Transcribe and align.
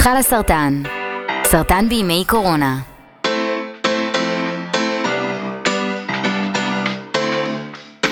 חלה 0.00 0.22
סרטן, 0.22 0.82
סרטן 1.44 1.88
בימי 1.88 2.24
קורונה. 2.26 2.78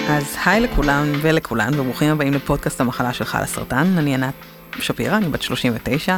אז 0.08 0.36
היי 0.44 0.60
לכולם 0.60 1.12
ולכולן 1.22 1.80
וברוכים 1.80 2.10
הבאים 2.10 2.32
לפודקאסט 2.32 2.80
המחלה 2.80 3.12
של 3.12 3.24
חלה 3.24 3.46
סרטן, 3.46 3.86
אני 3.98 4.14
ענת 4.14 4.34
שפירא, 4.80 5.16
אני 5.16 5.28
בת 5.28 5.42
39, 5.42 6.16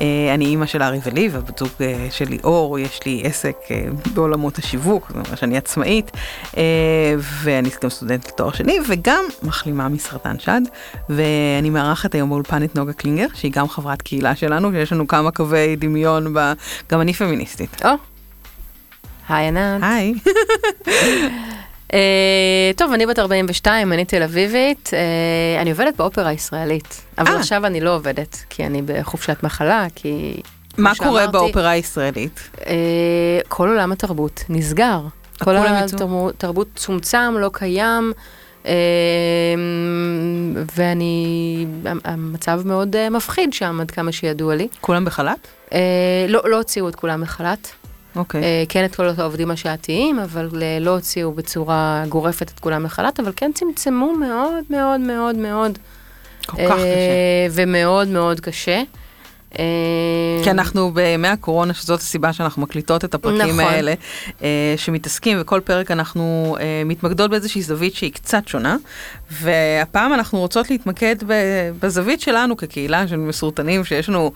אה, 0.00 0.34
אני 0.34 0.44
אימא 0.44 0.66
של 0.66 0.82
ארי 0.82 0.98
ולי 1.04 1.28
ובת 1.32 1.58
זוג 1.58 1.68
אה, 1.80 2.06
של 2.10 2.24
ליאור, 2.28 2.78
יש 2.78 3.00
לי 3.06 3.22
עסק 3.24 3.56
אה, 3.70 3.84
בעולמות 4.14 4.58
השיווק, 4.58 5.06
זאת 5.08 5.16
אומרת 5.16 5.38
שאני 5.38 5.56
עצמאית, 5.56 6.10
ואני 7.42 7.68
גם 7.82 7.90
סטודנט 7.90 8.28
לתואר 8.28 8.52
שני 8.52 8.78
וגם 8.88 9.24
מחלימה 9.42 9.88
מסרטן 9.88 10.38
שד, 10.38 10.60
ואני 11.08 11.70
מארחת 11.70 12.14
היום 12.14 12.28
באולפן 12.28 12.62
את 12.62 12.76
נוגה 12.76 12.92
קלינגר, 12.92 13.26
שהיא 13.34 13.52
גם 13.52 13.68
חברת 13.68 14.02
קהילה 14.02 14.36
שלנו, 14.36 14.72
שיש 14.72 14.92
לנו 14.92 15.08
כמה 15.08 15.30
קווי 15.30 15.76
דמיון, 15.76 16.34
ב... 16.34 16.52
גם 16.92 17.00
אני 17.00 17.12
פמיניסטית. 17.12 17.82
או, 17.84 17.90
היי 19.28 19.48
ענת. 19.48 19.82
היי. 19.82 20.14
Uh, 21.88 21.92
טוב, 22.76 22.92
אני 22.92 23.06
בת 23.06 23.18
42, 23.18 23.92
אני 23.92 24.04
תל 24.04 24.22
אביבית, 24.22 24.90
uh, 24.90 25.60
אני 25.62 25.70
עובדת 25.70 25.96
באופרה 25.96 26.28
הישראלית, 26.28 27.02
אבל 27.18 27.32
אה. 27.32 27.38
עכשיו 27.38 27.66
אני 27.66 27.80
לא 27.80 27.94
עובדת, 27.94 28.44
כי 28.50 28.66
אני 28.66 28.82
בחופשת 28.82 29.42
מחלה, 29.42 29.86
כי... 29.94 30.40
מה 30.78 30.92
קורה 30.96 31.10
שאמרתי, 31.10 31.32
באופרה 31.32 31.70
הישראלית? 31.70 32.50
Uh, 32.54 32.64
כל 33.48 33.68
עולם 33.68 33.92
התרבות 33.92 34.44
נסגר. 34.48 35.00
כל 35.38 35.56
עולם? 35.56 35.84
התרבות 36.28 36.68
צומצם, 36.76 37.34
לא 37.38 37.50
קיים, 37.52 38.12
uh, 38.64 38.68
ואני... 40.76 41.66
המצב 42.04 42.60
מאוד 42.64 42.96
uh, 42.96 43.10
מפחיד 43.10 43.52
שם, 43.52 43.80
עד 43.80 43.90
כמה 43.90 44.12
שידוע 44.12 44.54
לי. 44.54 44.68
כולם 44.80 45.04
בחל"ת? 45.04 45.48
Uh, 45.68 45.72
לא, 46.28 46.40
לא 46.44 46.56
הוציאו 46.56 46.88
את 46.88 46.94
כולם 46.94 47.22
לחל"ת. 47.22 47.68
אוקיי. 48.18 48.42
אה, 48.42 48.64
כן 48.68 48.84
את 48.84 48.94
כל 48.94 49.08
העובדים 49.18 49.50
השעתיים, 49.50 50.18
אבל 50.18 50.48
אה, 50.62 50.78
לא 50.80 50.90
הוציאו 50.90 51.32
בצורה 51.32 52.04
גורפת 52.08 52.50
את 52.54 52.60
כולם 52.60 52.82
מחל"ת, 52.82 53.20
אבל 53.20 53.32
כן 53.36 53.50
צמצמו 53.54 54.12
מאוד 54.12 54.64
מאוד 54.70 55.00
מאוד 55.00 55.36
מאוד. 55.36 55.78
כל 56.46 56.56
כך 56.56 56.74
קשה. 56.74 56.84
אה, 56.84 57.46
ומאוד 57.50 58.08
מאוד 58.08 58.40
קשה. 58.40 58.82
אה, 59.58 59.64
כי 60.44 60.50
אנחנו 60.50 60.90
בימי 60.90 61.28
הקורונה, 61.28 61.74
שזאת 61.74 62.00
הסיבה 62.00 62.32
שאנחנו 62.32 62.62
מקליטות 62.62 63.04
את 63.04 63.14
הפרקים 63.14 63.60
נכון. 63.60 63.72
האלה, 63.72 63.94
אה, 64.42 64.74
שמתעסקים, 64.76 65.38
וכל 65.40 65.60
פרק 65.64 65.90
אנחנו 65.90 66.56
אה, 66.60 66.82
מתמקדות 66.84 67.30
באיזושהי 67.30 67.62
זווית 67.62 67.94
שהיא 67.94 68.12
קצת 68.12 68.48
שונה, 68.48 68.76
והפעם 69.30 70.14
אנחנו 70.14 70.38
רוצות 70.38 70.70
להתמקד 70.70 71.16
בזווית 71.80 72.20
שלנו 72.20 72.56
כקהילה 72.56 73.08
של 73.08 73.16
מסורטנים, 73.16 73.84
שיש 73.84 74.08
לנו 74.08 74.32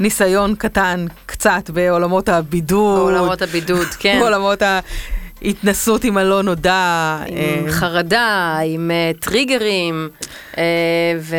ניסיון 0.00 0.54
קטן 0.54 1.06
קצת 1.26 1.70
בעולמות 1.70 2.28
הבידוד, 2.28 2.98
בעולמות 2.98 3.42
הבידוד, 3.42 3.86
כן. 3.98 4.18
בעולמות 4.20 4.62
ההתנסות 5.42 6.04
עם 6.04 6.16
הלא 6.16 6.42
נודע. 6.42 7.18
עם 7.26 7.66
אה, 7.66 7.72
חרדה, 7.72 8.58
עם 8.64 8.90
אה, 8.90 9.10
טריגרים, 9.20 10.08
אה, 10.58 10.62
ו... 11.20 11.36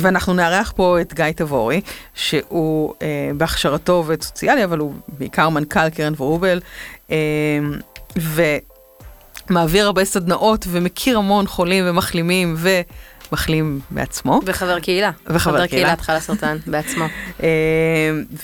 ואנחנו 0.00 0.34
נארח 0.34 0.72
פה 0.76 1.00
את 1.00 1.14
גיא 1.14 1.24
תבורי, 1.36 1.80
שהוא 2.14 2.94
אה, 3.02 3.30
בהכשרתו 3.36 3.92
עובד 3.92 4.22
סוציאלי, 4.22 4.64
אבל 4.64 4.78
הוא 4.78 4.94
בעיקר 5.08 5.48
מנכ"ל 5.48 5.88
קרן 5.88 6.12
ורובל, 6.16 6.60
אה, 7.10 7.16
ומעביר 9.50 9.86
הרבה 9.86 10.04
סדנאות 10.04 10.66
ומכיר 10.68 11.18
המון 11.18 11.46
חולים 11.46 11.84
ומחלימים 11.88 12.56
ומחלים 13.30 13.80
בעצמו. 13.90 14.40
וחבר 14.46 14.80
קהילה. 14.80 15.10
וחבר 15.26 15.38
חבר 15.38 15.66
קהילה. 15.66 15.86
קהילת 15.86 16.00
חלה 16.00 16.20
סרטן 16.20 16.56
בעצמו. 16.66 17.04
אה, 17.42 17.48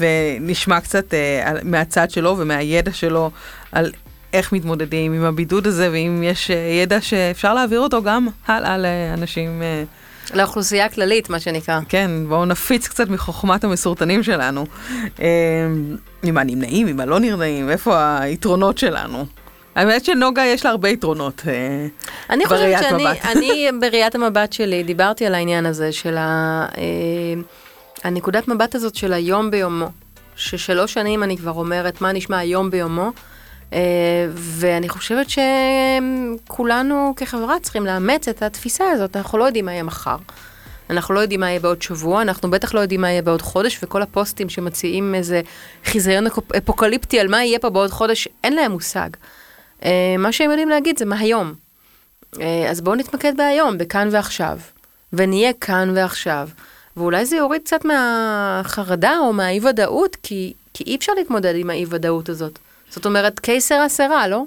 ונשמע 0.01 0.81
קצת 0.81 1.15
אה, 1.15 1.53
מהצד 1.63 2.11
שלו 2.11 2.39
ומהידע 2.39 2.93
שלו 2.93 3.31
על 3.73 3.93
איך 4.33 4.53
מתמודדים 4.53 5.13
עם 5.13 5.25
הבידוד 5.25 5.67
הזה, 5.67 5.89
ואם 5.93 6.23
יש 6.23 6.51
אה, 6.51 6.57
ידע 6.57 7.01
שאפשר 7.01 7.55
להעביר 7.55 7.81
אותו 7.81 8.03
גם 8.03 8.29
הלאה 8.47 8.79
לאנשים. 8.79 9.63
אה, 9.63 9.85
לאוכלוסייה 10.35 10.85
הכללית, 10.85 11.31
מה 11.31 11.41
שנקרא. 11.41 11.81
כן, 11.89 12.11
בואו 12.29 12.45
נפיץ 12.45 12.89
קצת 12.89 13.09
מחוכמת 13.09 13.65
המסורטנים 13.65 14.23
שלנו. 14.23 14.67
אה, 15.21 15.27
עם 16.23 16.39
הנמנעים, 16.39 16.87
עם 16.87 17.01
הלא 17.01 17.21
נרנעים, 17.21 17.71
איפה 17.71 18.19
היתרונות 18.19 18.79
שלנו? 18.79 19.27
האמת 19.75 20.05
שנוגה 20.05 20.45
יש 20.45 20.65
לה 20.65 20.71
הרבה 20.71 20.89
יתרונות. 20.89 21.43
אה, 21.49 21.87
אני 22.31 22.47
חושבת 22.47 22.61
בראיית 22.61 22.83
שאני, 22.83 23.05
מבט. 23.05 23.25
אני 23.25 23.71
בראיית 23.81 24.15
המבט 24.15 24.53
שלי, 24.53 24.83
דיברתי 24.83 25.27
על 25.27 25.35
העניין 25.35 25.67
הזה 25.67 25.93
של 25.93 26.17
ה, 26.17 26.67
אה, 26.79 27.43
הנקודת 28.05 28.49
מבט 28.49 28.75
הזאת 28.75 28.95
של 28.95 29.13
היום 29.13 29.51
ביומו, 29.51 29.87
ששלוש 30.37 30.95
שנים 30.95 31.23
אני 31.23 31.37
כבר 31.37 31.53
אומרת 31.53 32.01
מה 32.01 32.13
נשמע 32.13 32.39
היום 32.39 32.71
ביומו, 32.71 33.11
ואני 34.35 34.89
חושבת 34.89 35.27
שכולנו 36.47 37.13
כחברה 37.17 37.61
צריכים 37.63 37.87
לאמץ 37.87 38.29
את 38.29 38.43
התפיסה 38.43 38.91
הזאת, 38.91 39.17
אנחנו 39.17 39.39
לא 39.39 39.45
יודעים 39.45 39.65
מה 39.65 39.73
יהיה 39.73 39.83
מחר. 39.83 40.17
אנחנו 40.91 41.15
לא 41.15 41.21
יודעים 41.21 41.41
מה 41.41 41.49
יהיה 41.51 41.61
בעוד 41.61 41.83
שבוע, 41.83 42.23
אנחנו 42.23 42.51
בטח 42.51 42.75
לא 42.75 42.81
יודעים 42.81 43.01
מה 43.01 43.11
יהיה 43.11 43.23
בעוד 43.23 43.43
חודש, 43.43 43.79
וכל 43.83 44.03
הפוסטים 44.03 44.49
שמציעים 44.49 45.15
איזה 45.15 45.41
חיזיון 45.85 46.27
אפ- 46.27 46.53
אפוקליפטי 46.59 47.21
על 47.21 47.29
מה 47.29 47.45
יהיה 47.45 47.59
פה 47.59 47.71
בעוד 47.71 47.91
חודש, 47.91 48.29
אין 48.45 48.53
להם 48.55 48.73
מושג. 48.73 49.09
אה, 49.85 49.91
מה 50.19 50.33
שהם 50.33 50.51
יודעים 50.51 50.69
להגיד 50.69 50.99
זה 50.99 51.05
מה 51.05 51.19
היום. 51.19 51.55
אה, 52.41 52.67
אז 52.71 52.81
בואו 52.81 52.97
נתמקד 52.97 53.33
בהיום, 53.37 53.79
בכאן 53.79 54.09
ועכשיו, 54.13 54.59
ונהיה 55.13 55.53
כאן 55.53 55.93
ועכשיו. 55.97 56.49
ואולי 56.97 57.27
זה 57.27 57.37
יוריד 57.37 57.63
קצת 57.65 57.85
מהחרדה 57.85 59.19
או 59.19 59.33
מהאי-ודאות, 59.33 60.17
כי, 60.23 60.53
כי 60.75 60.85
אי 60.85 60.97
אפשר 60.97 61.13
להתמודד 61.19 61.55
עם 61.57 61.71
האי-ודאות 61.71 62.29
הזאת. 62.29 62.59
זאת 62.91 63.07
אומרת, 63.07 63.41
קיסר 63.41 63.87
אסרה, 63.87 64.29
לא? 64.29 64.45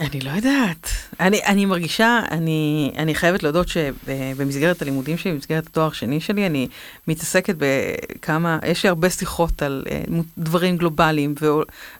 אני 0.00 0.20
לא 0.20 0.30
יודעת. 0.30 0.88
אני, 1.20 1.44
אני 1.44 1.64
מרגישה, 1.64 2.20
אני, 2.30 2.92
אני 2.96 3.14
חייבת 3.14 3.42
להודות 3.42 3.68
שבמסגרת 3.68 4.82
הלימודים 4.82 5.18
שלי, 5.18 5.32
במסגרת 5.32 5.66
התואר 5.66 5.86
השני 5.86 6.20
שלי, 6.20 6.46
אני 6.46 6.68
מתעסקת 7.08 7.54
בכמה, 7.58 8.58
יש 8.66 8.82
לי 8.82 8.88
הרבה 8.88 9.10
שיחות 9.10 9.62
על 9.62 9.84
אה, 9.90 10.00
דברים 10.38 10.76
גלובליים, 10.76 11.34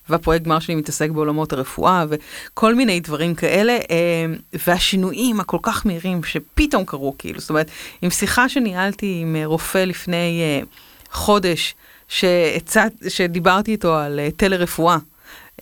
והפרויקט 0.08 0.44
גמר 0.44 0.58
שלי 0.58 0.74
מתעסק 0.74 1.10
בעולמות 1.10 1.52
הרפואה, 1.52 2.04
וכל 2.08 2.74
מיני 2.74 3.00
דברים 3.00 3.34
כאלה, 3.34 3.72
אה, 3.72 4.26
והשינויים 4.66 5.40
הכל 5.40 5.58
כך 5.62 5.86
מהירים 5.86 6.24
שפתאום 6.24 6.84
קרו, 6.84 7.14
כאילו, 7.18 7.40
זאת 7.40 7.50
אומרת, 7.50 7.70
עם 8.02 8.10
שיחה 8.10 8.48
שניהלתי 8.48 9.18
עם 9.22 9.36
אה, 9.36 9.46
רופא 9.46 9.78
לפני 9.78 10.40
אה, 10.42 10.66
חודש, 11.10 11.74
שהצעת, 12.08 12.92
שדיברתי 13.08 13.72
איתו 13.72 13.96
על 13.96 14.20
אה, 14.20 14.28
טלרפואה. 14.36 14.98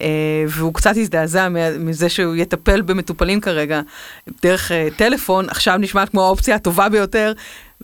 Uh, 0.00 0.03
והוא 0.49 0.75
קצת 0.75 0.97
הזדעזע 0.97 1.49
מזה 1.78 2.09
שהוא 2.09 2.34
יטפל 2.37 2.83
במטופלים 2.83 3.41
כרגע 3.41 3.81
דרך 4.43 4.71
uh, 4.71 4.99
טלפון, 4.99 5.49
עכשיו 5.49 5.77
נשמעת 5.78 6.09
כמו 6.09 6.25
האופציה 6.25 6.55
הטובה 6.55 6.88
ביותר, 6.88 7.33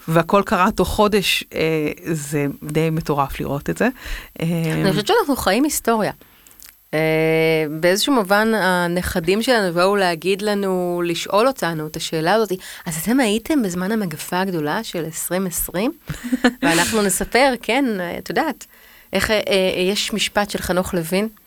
והכל 0.08 0.42
קרה 0.46 0.70
תוך 0.70 0.88
חודש, 0.88 1.44
uh, 1.50 1.54
זה 2.04 2.46
די 2.62 2.90
מטורף 2.90 3.40
לראות 3.40 3.70
את 3.70 3.78
זה. 3.78 3.88
אני 4.40 4.90
חושבת 4.90 5.06
שאנחנו 5.06 5.36
חיים 5.36 5.64
היסטוריה. 5.64 6.12
באיזשהו 7.70 8.14
מובן 8.14 8.54
הנכדים 8.54 9.42
שלנו 9.42 9.74
באו 9.74 9.96
להגיד 9.96 10.42
לנו, 10.42 11.02
לשאול 11.04 11.46
אותנו 11.46 11.86
את 11.86 11.96
השאלה 11.96 12.34
הזאת, 12.34 12.52
אז 12.86 12.96
אתם 13.02 13.20
הייתם 13.20 13.62
בזמן 13.62 13.92
המגפה 13.92 14.40
הגדולה 14.40 14.84
של 14.84 15.04
2020? 15.04 15.92
ואנחנו 16.62 17.02
נספר, 17.02 17.52
כן, 17.62 17.84
אה, 18.00 18.18
את 18.18 18.28
יודעת, 18.28 18.66
איך 19.12 19.30
אה, 19.30 19.40
אה, 19.48 19.82
יש 19.82 20.12
משפט 20.12 20.50
של 20.50 20.58
חנוך 20.58 20.94
לוין 20.94 21.24
אה, 21.24 21.45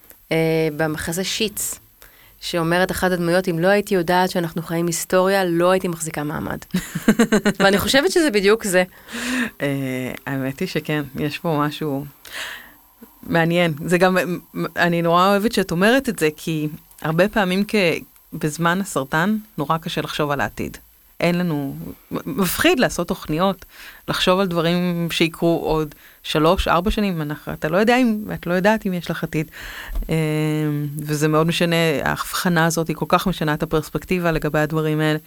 במחזה 0.77 1.23
שיץ, 1.23 1.79
שאומרת 2.41 2.91
אחת 2.91 3.11
הדמויות, 3.11 3.47
אם 3.47 3.59
לא 3.59 3.67
הייתי 3.67 3.95
יודעת 3.95 4.29
שאנחנו 4.29 4.61
חיים 4.61 4.87
היסטוריה, 4.87 5.45
לא 5.45 5.71
הייתי 5.71 5.87
מחזיקה 5.87 6.23
מעמד. 6.23 6.57
ואני 7.59 7.77
חושבת 7.77 8.11
שזה 8.11 8.31
בדיוק 8.31 8.63
זה. 8.63 8.83
uh, 9.47 9.61
האמת 10.27 10.59
היא 10.59 10.67
שכן, 10.67 11.03
יש 11.19 11.39
פה 11.39 11.63
משהו 11.67 12.05
מעניין. 13.23 13.73
זה 13.85 13.97
גם, 13.97 14.17
אני 14.77 15.01
נורא 15.01 15.27
אוהבת 15.27 15.51
שאת 15.51 15.71
אומרת 15.71 16.09
את 16.09 16.19
זה, 16.19 16.29
כי 16.37 16.67
הרבה 17.01 17.27
פעמים 17.27 17.63
כ... 17.67 17.75
בזמן 18.33 18.81
הסרטן 18.81 19.37
נורא 19.57 19.77
קשה 19.77 20.01
לחשוב 20.01 20.31
על 20.31 20.41
העתיד. 20.41 20.77
אין 21.19 21.37
לנו, 21.37 21.75
מפחיד 22.11 22.79
לעשות 22.79 23.07
תוכניות, 23.07 23.65
לחשוב 24.07 24.39
על 24.39 24.47
דברים 24.47 25.07
שיקרו 25.11 25.59
עוד 25.63 25.95
שלוש, 26.23 26.67
ארבע 26.67 26.91
שנים, 26.91 27.21
אנחנו, 27.21 27.53
אתה 27.53 27.69
לא 27.69 27.77
יודע 27.77 27.97
אם, 27.97 28.23
את 28.33 28.47
לא 28.47 28.53
יודעת 28.53 28.85
אם 28.85 28.93
יש 28.93 29.11
לך 29.11 29.23
עתיד. 29.23 29.51
אה, 30.09 30.15
וזה 30.97 31.27
מאוד 31.27 31.47
משנה, 31.47 31.75
ההבחנה 32.03 32.65
הזאת 32.65 32.87
היא 32.87 32.95
כל 32.95 33.05
כך 33.07 33.27
משנה 33.27 33.53
את 33.53 33.63
הפרספקטיבה 33.63 34.31
לגבי 34.31 34.59
הדברים 34.59 34.99
האלה, 34.99 35.19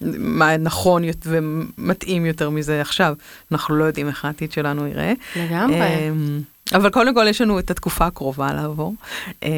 ומה 0.00 0.56
נכון 0.56 1.02
ומתאים 1.26 2.26
יותר 2.26 2.50
מזה 2.50 2.80
עכשיו. 2.80 3.14
אנחנו 3.52 3.76
לא 3.76 3.84
יודעים 3.84 4.08
איך 4.08 4.24
העתיד 4.24 4.52
שלנו 4.52 4.86
ייראה. 4.86 5.12
לגמרי. 5.36 5.80
אה, 5.80 6.10
אבל 6.74 6.90
קודם 6.90 7.14
כל 7.14 7.26
יש 7.28 7.40
לנו 7.40 7.58
את 7.58 7.70
התקופה 7.70 8.06
הקרובה 8.06 8.52
לעבור. 8.52 8.94
אה, 9.42 9.48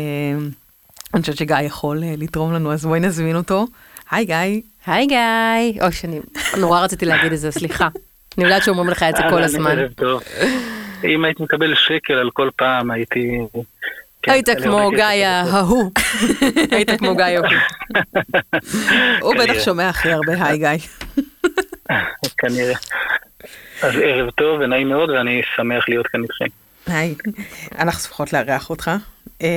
אני 1.15 1.21
חושבת 1.21 1.37
שגיא 1.37 1.57
יכול 1.57 2.03
לתרום 2.05 2.53
לנו, 2.53 2.73
אז 2.73 2.87
בואי 2.87 3.01
נזמין 3.01 3.37
אותו. 3.37 3.67
היי 4.11 4.25
גיא. 4.25 4.61
היי 4.87 5.07
גיא. 5.07 5.83
אוי, 5.83 5.93
שאני 5.93 6.21
נורא 6.57 6.81
רציתי 6.81 7.07
להגיד 7.07 7.33
את 7.33 7.39
זה, 7.39 7.51
סליחה. 7.51 7.89
אני 8.39 8.45
יודעת 8.45 8.65
שאומרים 8.65 8.91
לך 8.91 9.03
את 9.03 9.17
זה 9.17 9.23
כל 9.23 9.29
אהלן, 9.29 9.43
הזמן. 9.45 9.77
אם 11.05 11.25
הייתי 11.25 11.43
מקבל 11.43 11.75
שקל 11.75 12.13
על 12.13 12.31
כל 12.31 12.51
פעם, 12.57 12.91
הייתי... 12.91 13.39
כן, 14.23 14.33
היית 14.33 14.49
כמו 14.63 14.91
גיא. 14.91 15.27
ההוא. 15.27 15.91
היית 16.71 16.91
כמו 16.91 17.17
גיא 17.17 17.25
ההוא. 17.25 17.47
הוא 19.23 19.35
בטח. 19.35 19.65
שומע 19.65 19.89
הכי 19.89 20.13
הרבה, 20.13 20.33
היי 20.45 20.59
גיא. 20.59 20.69
כנראה. 22.39 22.75
אז 23.83 23.93
ערב 24.03 24.31
טוב 24.31 24.61
ונעים 24.61 24.89
מאוד, 24.89 25.11
ואני 25.11 25.43
שמח 25.57 25.89
להיות 25.89 26.07
כאן 26.07 26.23
איתכם. 26.23 26.45
היי, 26.91 27.15
אנחנו 27.79 28.01
שמחות 28.01 28.33
לארח 28.33 28.71
אותך. 28.71 28.91
אה, 29.43 29.49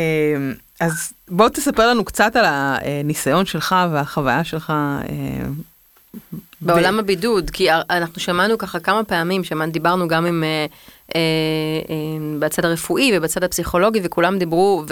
אז 0.79 1.13
בוא 1.29 1.49
תספר 1.49 1.89
לנו 1.89 2.05
קצת 2.05 2.35
על 2.35 2.45
הניסיון 2.47 3.45
שלך 3.45 3.75
והחוויה 3.91 4.43
שלך. 4.43 4.69
אה, 4.69 5.45
בעולם 6.61 6.99
הבידוד, 6.99 7.49
כי 7.49 7.71
אנחנו 7.71 8.21
שמענו 8.21 8.57
ככה 8.57 8.79
כמה 8.79 9.03
פעמים, 9.03 9.43
שמענו, 9.43 9.71
דיברנו 9.71 10.07
גם 10.07 10.25
עם, 10.25 10.43
אה, 10.43 10.65
אה, 11.15 11.21
בצד 12.39 12.65
הרפואי 12.65 13.17
ובצד 13.17 13.43
הפסיכולוגי, 13.43 13.99
וכולם 14.03 14.37
דיברו, 14.37 14.83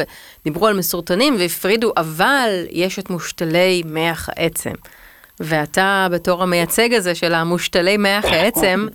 ודיברו 0.41 0.67
על 0.67 0.77
מסורטנים 0.77 1.35
והפרידו, 1.39 1.91
אבל 1.97 2.65
יש 2.69 2.99
את 2.99 3.09
מושתלי 3.09 3.83
מח 3.85 4.29
העצם. 4.29 4.71
ואתה 5.39 6.07
בתור 6.11 6.43
המייצג 6.43 6.93
הזה 6.93 7.15
של 7.15 7.33
המושתלי 7.33 7.97
מח 7.97 8.25
העצם, 8.25 8.87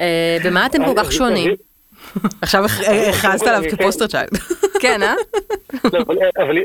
אה, 0.00 0.38
במה 0.44 0.66
אתם 0.66 0.84
כל 0.84 0.94
כך 0.96 1.12
שונים? 1.12 1.54
עכשיו 2.42 2.64
הכ- 2.64 2.88
הכרזת 3.10 3.46
עליו 3.46 3.70
כ 3.70 3.79
poster 3.79 4.06
child. 4.06 4.30
כן, 4.82 5.02
אה? 5.02 5.14
לא, 5.92 5.98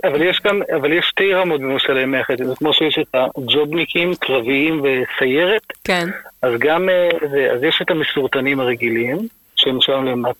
אבל, 0.03 0.21
יש 0.21 0.39
כאן, 0.39 0.59
אבל 0.77 0.93
יש 0.93 1.05
שתי 1.09 1.33
רמות 1.33 1.61
במושתלי 1.61 2.05
מח 2.05 2.29
עצם, 2.31 2.45
זה 2.45 2.55
כמו 2.55 2.73
שיש 2.73 2.99
את 2.99 3.15
הג'ובניקים, 3.37 4.15
קרביים 4.15 4.81
וסיירת, 4.83 5.61
כן. 5.83 6.09
אז 6.41 6.53
גם, 6.59 6.89
אה, 6.89 7.09
זה, 7.31 7.47
אז 7.53 7.63
יש 7.63 7.79
את 7.81 7.91
המסורטנים 7.91 8.59
הרגילים, 8.59 9.17
שהם 9.55 9.81
שם 9.81 10.05
למטה. 10.05 10.39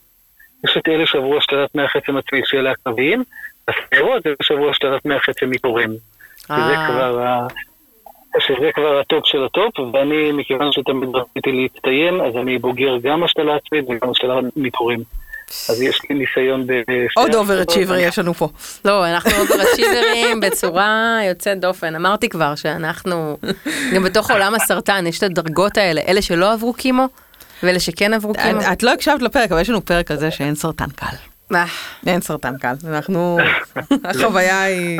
יש 0.65 0.77
את 0.77 0.88
אלה 0.88 1.05
שעברו 1.05 1.37
השתלת 1.37 1.75
מח 1.75 1.95
עצם 1.95 2.17
עצמי 2.17 2.41
שאלה 2.45 2.71
הקרביים, 2.71 3.23
הסיירות 3.67 4.23
זה 4.23 4.29
שעברו 4.41 4.69
השתלת 4.69 5.05
מח 5.05 5.29
עצם 5.29 5.49
מתורם. 5.49 5.89
אה. 6.51 6.87
כבר 6.87 7.19
ה... 7.21 7.47
שזה 8.39 8.69
כבר 8.75 9.00
הטופ 9.00 9.25
של 9.25 9.44
הטופ, 9.45 9.80
ואני, 9.94 10.31
מכיוון 10.31 10.72
שתמיד 10.72 11.10
רציתי 11.16 11.51
להצטיין, 11.51 12.22
אז 12.22 12.36
אני 12.42 12.57
בוגר 12.57 12.98
גם 13.04 13.24
השתלה 13.24 13.56
עצמית 13.56 13.86
וגם 13.89 14.12
השתלה 14.12 14.33
מתורם. 14.56 15.00
אז 15.69 15.81
יש 15.81 16.00
לי 16.10 16.16
ניסיון 16.16 16.68
ב... 16.68 16.72
עוד 17.16 17.36
overachiever 17.35 17.95
יש 17.95 18.19
לנו 18.19 18.33
פה. 18.33 18.48
לא, 18.86 19.07
אנחנו 19.07 19.31
אוברצ'יברים 19.42 20.39
בצורה 20.39 21.19
יוצאת 21.30 21.60
דופן. 21.60 21.95
אמרתי 21.95 22.30
כבר 22.30 22.56
שאנחנו, 22.56 23.38
גם 23.94 24.04
בתוך 24.04 24.31
עולם 24.31 24.56
הסרטן, 24.56 25.07
יש 25.07 25.18
את 25.18 25.24
הדרגות 25.24 25.78
האלה, 25.78 26.01
אלה 26.07 26.22
שלא 26.22 26.54
עברו 26.54 26.74
כימו, 26.73 27.06
ואלה 27.63 27.80
שכן 27.80 28.13
עברו 28.13 28.33
כימו. 28.33 28.59
את- 28.74 28.83
לא 28.83 28.94
הקשבת 28.94 29.22
לפרק, 29.22 29.51
אבל 29.51 29.62
יש 29.62 29.69
לנו 29.69 29.86
פרק 29.86 30.12
על 30.12 30.18
זה 30.18 30.31
שאין 30.31 30.56
סרטן 30.56 30.89
קל. 30.95 31.16
אה, 31.56 31.66
אין 32.07 32.22
סרטן 32.22 32.57
קל. 32.57 32.74
אנחנו, 32.88 33.38
החוויה 34.10 34.62
היא... 34.63 35.00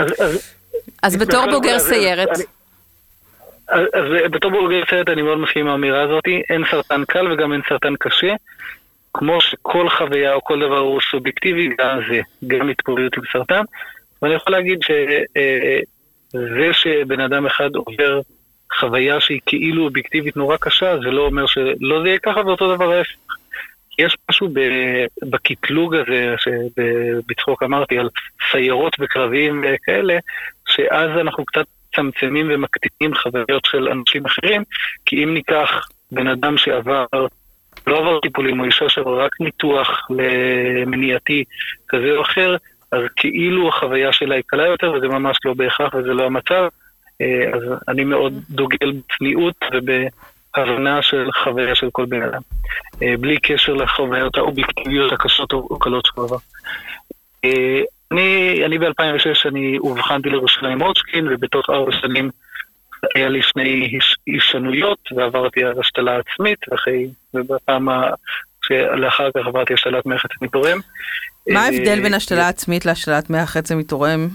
אז, 1.04 1.16
בתור 1.16 1.52
בוגר 1.52 1.80
סיירת, 1.80 2.30
אז, 3.72 3.82
אז 3.94 4.32
בתור 4.32 4.52
בוגר 4.52 4.84
סיירת 4.90 5.10
אני 5.10 5.22
מאוד 5.22 5.38
מסכים 5.38 5.66
עם 5.66 5.72
האמירה 5.72 6.02
הזאת, 6.02 6.24
אין 6.50 6.64
סרטן 6.72 7.06
קל 7.06 7.32
וגם 7.32 7.54
אין 7.54 7.62
סרטן 7.70 7.96
קשה. 8.00 8.34
כמו 9.14 9.42
שכל 9.42 9.90
חוויה 9.90 10.34
או 10.34 10.44
כל 10.44 10.60
דבר 10.60 10.78
הוא 10.78 11.02
סובייקטיבי, 11.12 11.70
גם 11.80 12.00
זה, 12.10 12.22
גם 12.48 12.70
התמודדות 12.70 13.18
עם 13.18 13.24
סרטן. 13.34 13.62
ואני 14.22 14.34
יכול 14.34 14.54
להגיד 14.54 14.80
שזה 14.82 16.74
שבן 16.74 17.20
אדם 17.20 17.46
אחד 17.46 17.76
עובר 17.76 18.22
חוויה 18.80 19.20
שהיא 19.20 19.40
כאילו 19.46 19.84
אובייקטיבית 19.84 20.38
נורא 20.38 20.58
קשה, 20.58 20.98
זה 21.04 21.12
לא 21.12 21.22
אומר 21.22 21.46
שלא 21.46 22.02
זה 22.02 22.08
יהיה 22.08 22.20
ככה, 22.20 22.42
ואותו 22.46 22.76
דבר 22.76 22.92
ההפך. 22.92 23.10
יש 24.00 24.18
משהו 24.30 24.50
בקטלוג 25.30 25.96
הזה, 25.96 26.36
שבצחוק 26.38 27.64
אמרתי, 27.64 27.98
על 27.98 28.10
סיירות 28.52 28.96
וקרביים 29.00 29.66
וכאלה, 29.68 30.18
שאז 30.68 31.10
אנחנו 31.22 31.46
קצת 31.46 31.66
מצמצמים 31.92 32.48
ומקטינים 32.50 33.16
חוויות 33.16 33.66
של 33.66 33.88
אנשים 33.88 34.26
אחרים, 34.26 34.64
כי 35.06 35.24
אם 35.24 35.34
ניקח 35.34 35.88
בן 36.12 36.28
אדם 36.28 36.58
שעבר, 36.58 37.06
לא 37.88 37.98
עבר 37.98 38.20
טיפולים, 38.20 38.60
או 38.60 38.66
אישה 38.66 38.90
שעבר 38.90 39.22
רק 39.22 39.32
ניתוח 39.40 40.08
למניעתי 40.10 41.44
כזה 41.88 42.12
או 42.12 42.22
אחר, 42.22 42.56
אז 42.92 43.00
כאילו 43.16 43.70
החוויה 43.70 44.14
שלה 44.14 44.36
היא 44.36 44.44
קלה 44.48 44.68
יותר, 44.68 44.92
וזה 44.92 45.08
ממש 45.08 45.38
לא 45.46 45.54
בהכרח 45.54 45.94
וזה 45.94 46.14
לא 46.14 46.26
המצב. 46.26 46.68
אה, 47.22 47.50
אז 47.54 47.62
אני 47.88 48.04
מאוד 48.04 48.34
דוגל 48.50 48.92
בצניעות 48.92 49.56
ובהבנה 49.74 51.02
של 51.02 51.30
חוויה 51.44 51.76
של 51.76 51.90
כל 51.92 52.06
בן 52.06 52.22
אדם, 52.22 52.42
אה, 53.02 53.18
בלי 53.20 53.38
קשר 53.38 53.74
לחוויות 53.74 54.38
האובייקטיביות 54.38 55.12
הקשות 55.12 55.54
או 55.54 55.80
קלות 55.80 56.06
שהוא 56.06 56.26
עבר. 56.26 56.38
אני, 58.12 58.62
אני 58.66 58.78
ב-2006, 58.78 59.48
אני 59.50 59.78
אובחנתי 59.78 60.30
לירושלים 60.30 60.78
מוצ'קין, 60.78 61.28
ובתוך 61.32 61.70
ארבע 61.70 61.92
שנים 61.92 62.30
היה 63.16 63.30
לי 63.30 63.42
שני 63.42 63.90
היש- 63.92 64.16
הישנויות, 64.28 65.00
ועברתי 65.16 65.64
על 65.64 65.80
השתלה 65.80 66.18
עצמית, 66.18 66.60
ואחרי, 66.72 67.08
ובפעם 67.34 67.90
ה... 67.90 68.10
שלאחר 68.66 69.30
כך 69.32 69.48
עברתי 69.48 69.74
השתלת 69.74 70.06
מח 70.06 70.26
עצמי 70.26 70.48
תורם. 70.48 70.80
מה 71.50 71.60
אה, 71.60 71.66
ההבדל 71.66 72.02
בין 72.02 72.14
השתלה 72.14 72.48
עצמית 72.48 72.86
להשתלת 72.86 73.30
מח 73.30 73.58
עצם 73.58 73.78
מתורם? 73.78 74.28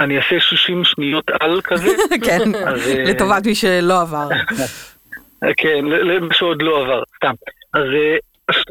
אני 0.00 0.16
אעשה 0.16 0.40
60 0.40 0.84
שניות 0.84 1.24
על 1.40 1.60
כזה. 1.64 1.88
כן, 2.26 2.54
אה, 2.54 2.72
לטובת 3.04 3.46
מי 3.46 3.54
שלא 3.54 4.00
עבר. 4.00 4.28
כן, 5.60 5.84
למי 5.84 6.34
שעוד 6.34 6.62
לא 6.62 6.82
עבר, 6.82 7.02
סתם. 7.16 7.34
אז 7.74 7.82
אה, 7.82 8.16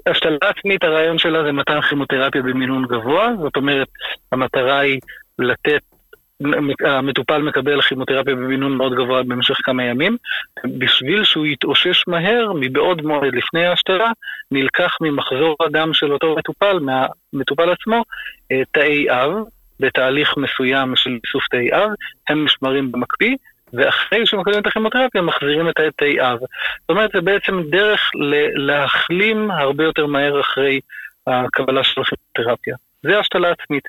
השתלה 0.08 0.38
עצמית, 0.42 0.84
הרעיון 0.84 1.18
שלה 1.18 1.44
זה 1.44 1.52
מתן 1.52 1.82
כימותרפיה 1.82 2.42
במינון 2.42 2.86
גבוה, 2.86 3.30
זאת 3.42 3.56
אומרת, 3.56 3.88
המטרה 4.32 4.80
היא 4.80 5.00
לתת, 5.40 5.82
המטופל 6.86 7.42
מקבל 7.42 7.82
כימותרפיה 7.82 8.36
במינון 8.36 8.78
מאוד 8.78 8.94
גבוה 8.94 9.24
במשך 9.24 9.58
כמה 9.64 9.84
ימים, 9.84 10.18
בשביל 10.78 11.24
שהוא 11.24 11.46
יתאושש 11.46 12.04
מהר 12.08 12.52
מבעוד 12.56 13.02
מועד 13.02 13.36
לפני 13.36 13.66
ההשתלה, 13.66 14.12
נלקח 14.52 14.98
ממחזור 15.02 15.56
הדם 15.66 15.94
של 15.94 16.14
אותו 16.14 16.36
מטופל, 16.38 16.80
מהמטופל 16.80 17.70
עצמו, 17.70 18.04
אה, 18.52 18.62
תאי 18.72 19.10
אב, 19.10 19.32
בתהליך 19.80 20.38
מסוים 20.38 20.96
של 20.96 21.10
איסוף 21.10 21.48
תאי 21.52 21.74
אב, 21.74 21.90
הם 22.30 22.46
נשמרים 22.46 22.92
במקפיא, 22.92 23.36
ואחרי 23.74 24.26
שמקבלים 24.26 24.60
את 24.60 24.68
הכימותרפיה 24.68 25.22
מחזירים 25.22 25.70
את 25.70 25.80
התאי 25.80 26.22
אב. 26.22 26.40
זאת 26.40 26.90
אומרת, 26.90 27.10
זה 27.14 27.22
בעצם 27.22 27.62
דרך 27.70 28.12
להחלים 28.56 29.52
הרבה 29.52 29.84
יותר 29.84 30.06
מהר 30.06 30.42
אחרי 30.42 30.80
הקבלה 31.28 31.84
של 31.84 32.02
הכימותרפיה. 32.02 32.76
זה 33.04 33.20
השתלה 33.20 33.52
עצמית. 33.52 33.84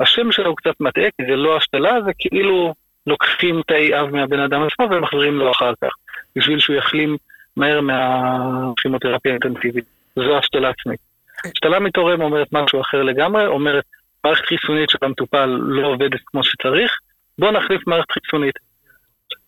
השם 0.00 0.32
שלו 0.32 0.46
הוא 0.46 0.56
קצת 0.56 0.80
מטעה, 0.80 1.04
כי 1.04 1.26
זה 1.26 1.36
לא 1.36 1.56
השתלה, 1.56 2.02
זה 2.04 2.10
כאילו 2.18 2.74
לוקחים 3.06 3.62
תאי 3.66 4.00
אב 4.00 4.10
מהבן 4.10 4.40
אדם 4.40 4.62
עצמו 4.62 4.86
ומחזירים 4.90 5.38
לו 5.38 5.50
אחר 5.50 5.72
כך, 5.84 5.90
בשביל 6.36 6.58
שהוא 6.58 6.76
יחלים 6.76 7.16
מהר 7.56 7.80
מהכימותרפיה 7.80 9.32
האינטנסיבית. 9.32 9.84
זו 10.16 10.38
השתלה 10.38 10.68
עצמית. 10.68 11.00
השתלה 11.44 11.80
מתורם 11.80 12.20
אומרת 12.20 12.48
משהו 12.52 12.80
אחר 12.80 13.02
לגמרי, 13.02 13.46
אומרת 13.46 13.84
מערכת 14.24 14.46
חיסונית 14.46 14.90
של 14.90 14.98
המטופל 15.02 15.46
לא 15.46 15.86
עובדת 15.86 16.20
כמו 16.26 16.44
שצריך, 16.44 16.92
בואו 17.38 17.50
נחליף 17.50 17.86
מערכת 17.86 18.10
חיסונית. 18.10 18.65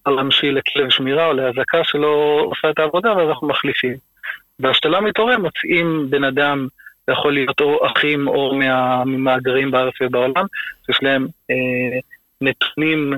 להמשיל 0.06 0.58
לכלב 0.58 0.90
שמירה 0.90 1.26
או 1.26 1.32
לאזעקה 1.32 1.84
שלא 1.84 2.40
עושה 2.44 2.70
את 2.70 2.78
העבודה, 2.78 3.16
ואז 3.16 3.28
אנחנו 3.28 3.48
מחליפים. 3.48 3.94
בהשתלה 4.58 5.00
מתורם 5.00 5.42
מוצאים 5.42 6.06
בן 6.10 6.24
אדם, 6.24 6.66
זה 7.06 7.12
יכול 7.12 7.34
להיות 7.34 7.60
או 7.60 7.86
אחים 7.86 8.28
או 8.28 8.54
מה- 8.54 9.04
ממאגרים 9.04 9.70
בארץ 9.70 9.94
ובעולם, 10.00 10.44
שיש 10.86 11.02
להם 11.02 11.26
אה, 11.50 11.98
נתונים 12.40 13.14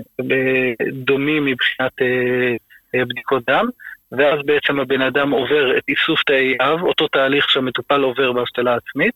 דומים 0.93 1.45
מבחינת 1.45 1.93
אה, 2.03 2.57
אה, 2.95 3.05
בדיקות 3.05 3.43
דם, 3.51 3.67
ואז 4.13 4.39
בעצם 4.45 4.81
הבן 4.81 5.01
אדם 5.03 5.31
עובר 5.31 5.79
את 5.79 5.83
איסוף 5.89 6.23
תאי 6.23 6.57
אב, 6.61 6.83
אותו 6.83 7.09
תהליך 7.09 7.51
שהמטופל 7.51 8.03
עובר 8.03 8.33
בהשתלה 8.33 8.75
עצמית. 8.77 9.15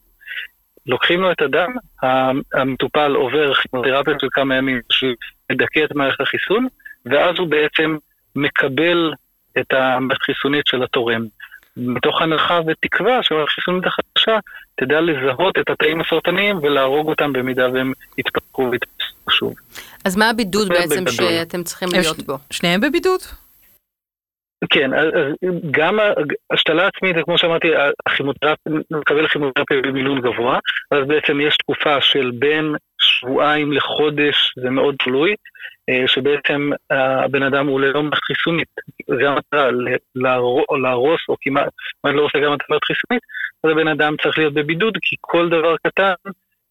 לוקחים 0.86 1.20
לו 1.20 1.32
את 1.32 1.42
הדם, 1.42 1.72
המטופל 2.54 3.14
עובר 3.14 3.54
כימותרפיה 3.54 4.14
של 4.20 4.28
כמה 4.30 4.56
ימים 4.56 4.80
בשביל 4.88 5.14
לדכא 5.50 5.84
את 5.84 5.94
מערכת 5.94 6.20
החיסון, 6.20 6.66
ואז 7.06 7.38
הוא 7.38 7.49
בעצם 7.49 7.96
מקבל 8.37 9.12
את 9.58 9.75
החיסונית 10.11 10.66
של 10.66 10.82
התורם. 10.82 11.26
מתוך 11.76 12.23
הנחה 12.23 12.61
ותקווה 12.66 13.23
שהמערכת 13.23 13.52
החיסונית 13.52 13.84
החדשה 13.87 14.38
תדע 14.75 15.00
לזהות 15.00 15.58
את 15.58 15.70
התאים 15.70 16.00
הסרטניים 16.00 16.58
ולהרוג 16.62 17.08
אותם 17.08 17.32
במידה 17.32 17.68
והם 17.73 17.92
יתפתחו 18.18 18.68
ויתפסו 18.70 19.04
שוב. 19.30 19.54
אז 20.04 20.16
מה 20.16 20.30
הבידוד 20.30 20.68
בעצם 20.68 21.04
בגדול. 21.04 21.28
שאתם 21.28 21.62
צריכים 21.62 21.88
להיות 21.92 22.16
ש- 22.16 22.23
בו? 22.26 22.38
שניהם 22.50 22.80
בבידוד? 22.80 23.20
כן, 24.71 24.94
אז 24.94 25.06
אז 25.06 25.54
גם 25.71 25.99
השתלה 26.52 26.87
עצמית, 26.87 27.16
כמו 27.25 27.38
שאמרתי, 27.38 27.68
הכימותרפיה, 28.06 28.73
מקבל 28.90 29.28
כימותרפיה 29.28 29.83
במינון 29.83 30.21
גבוה, 30.21 30.59
אז 30.90 30.99
בעצם 31.06 31.40
יש 31.40 31.56
תקופה 31.56 32.00
של 32.00 32.30
בין 32.35 32.75
שבועיים 32.99 33.73
לחודש, 33.73 34.54
זה 34.56 34.71
מאוד 34.71 34.94
תלוי, 34.99 35.35
אה, 35.88 36.09
שבעצם 36.09 36.71
הבן 36.90 37.42
אדם 37.42 37.66
הוא 37.66 37.80
ללא 37.80 38.02
מערכת 38.02 38.23
חיסונית. 38.23 38.68
זה 39.21 39.28
המטרה, 39.28 39.71
להרוס, 40.76 41.21
או 41.28 41.37
כמעט, 41.40 41.68
לא 42.04 42.23
עושה 42.23 42.38
גם 42.38 42.44
המערכת 42.44 42.85
חיסונית, 42.85 43.23
אז 43.64 43.71
הבן 43.71 43.88
אדם 43.88 44.14
צריך 44.23 44.38
להיות 44.38 44.54
בבידוד, 44.54 44.99
כי 45.02 45.16
כל 45.21 45.49
דבר 45.49 45.76
קטן 45.87 46.12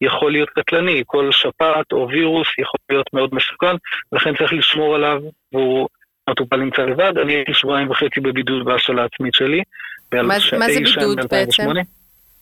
יכול 0.02 0.32
להיות 0.32 0.50
קטלני, 0.50 1.04
כל 1.06 1.32
שפעת 1.32 1.92
או 1.92 2.08
וירוס 2.10 2.48
יכול 2.58 2.80
להיות 2.90 3.14
מאוד 3.14 3.30
מסוכן, 3.36 3.76
לכן 4.12 4.36
צריך 4.36 4.54
לשמור 4.54 4.96
עליו, 4.96 5.22
והוא 5.54 5.88
מטופל 6.30 6.58
נמצא 6.58 6.82
לבד. 6.82 7.18
אני 7.18 7.34
הייתי 7.34 7.54
שבועיים 7.54 7.90
וחצי 7.90 8.20
בבידוד 8.20 8.66
בהשאלה 8.66 9.02
העצמית 9.02 9.34
שלי. 9.34 9.62
מה, 10.14 10.22
מה 10.60 10.70
זה 10.70 10.80
בידוד 10.80 11.20
בעצם? 11.32 11.64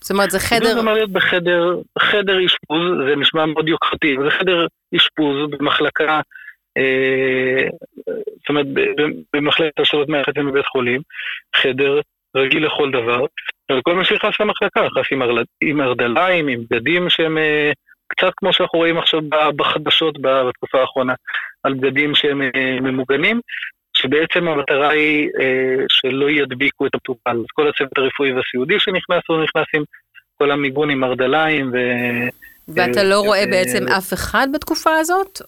זאת 0.01 0.11
אומרת, 0.11 0.31
זה 0.31 0.39
חדר... 0.39 0.59
בידוד 0.59 0.77
אמור 0.77 0.93
להיות 0.93 1.11
בחדר, 1.11 1.75
חדר 1.99 2.45
אשפוז, 2.45 2.81
זה 3.07 3.15
נשמע 3.15 3.45
מאוד 3.45 3.67
יוקרתי, 3.67 4.15
זה 4.23 4.31
חדר 4.31 4.67
אשפוז 4.95 5.49
במחלקה, 5.49 6.21
אה, 6.77 7.67
זאת 8.07 8.49
אומרת, 8.49 8.65
במחלקת 9.33 9.79
השאלות 9.79 10.09
מהחצי 10.09 10.39
מבית 10.39 10.65
חולים, 10.65 11.01
חדר 11.55 11.99
רגיל 12.35 12.65
לכל 12.65 12.91
דבר, 12.91 13.25
וכל 13.71 13.95
מי 13.95 14.05
שנכנס 14.05 14.33
למחלקה, 14.39 14.81
נכנס. 14.85 15.45
עם 15.61 15.81
הרדליים, 15.81 16.47
עם 16.47 16.61
בגדים 16.69 17.09
שהם 17.09 17.37
אה, 17.37 17.71
קצת 18.21 18.33
כמו 18.37 18.53
שאנחנו 18.53 18.79
רואים 18.79 18.97
עכשיו 18.97 19.21
בחדשות 19.55 20.15
בתקופה 20.21 20.81
האחרונה, 20.81 21.13
על 21.63 21.73
בגדים 21.73 22.15
שהם 22.15 22.41
אה, 22.41 22.77
ממוגנים, 22.81 23.41
שבעצם 23.93 24.47
המטרה 24.47 24.89
היא 24.89 25.29
אה, 25.39 25.85
שלא 25.89 26.29
ידביקו 26.29 26.85
את 26.85 26.91
המטופל. 26.93 27.31
אז 27.31 27.45
כל 27.53 27.69
הצוות 27.69 27.97
הרפואי 27.97 28.33
והסיעודי 28.33 28.79
שנכנס, 28.79 29.23
הוא 29.27 29.43
נכנס 29.43 29.65
עם 29.73 29.83
כל 30.37 30.51
המיגון 30.51 30.89
עם 30.89 31.03
הרדליים 31.03 31.71
ו... 31.73 31.77
ואתה 32.67 33.03
לא 33.03 33.19
רואה 33.19 33.45
בעצם 33.51 33.87
אף 33.97 34.13
אחד 34.13 34.47
בתקופה 34.53 34.95
הזאת? 34.99 35.41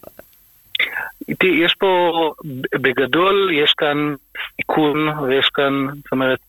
תראי, 1.39 1.65
יש 1.65 1.75
פה, 1.75 2.33
בגדול, 2.75 3.51
יש 3.53 3.73
כאן 3.77 4.15
סיכון 4.55 5.09
ויש 5.09 5.49
כאן, 5.53 5.87
זאת 6.03 6.11
אומרת, 6.11 6.39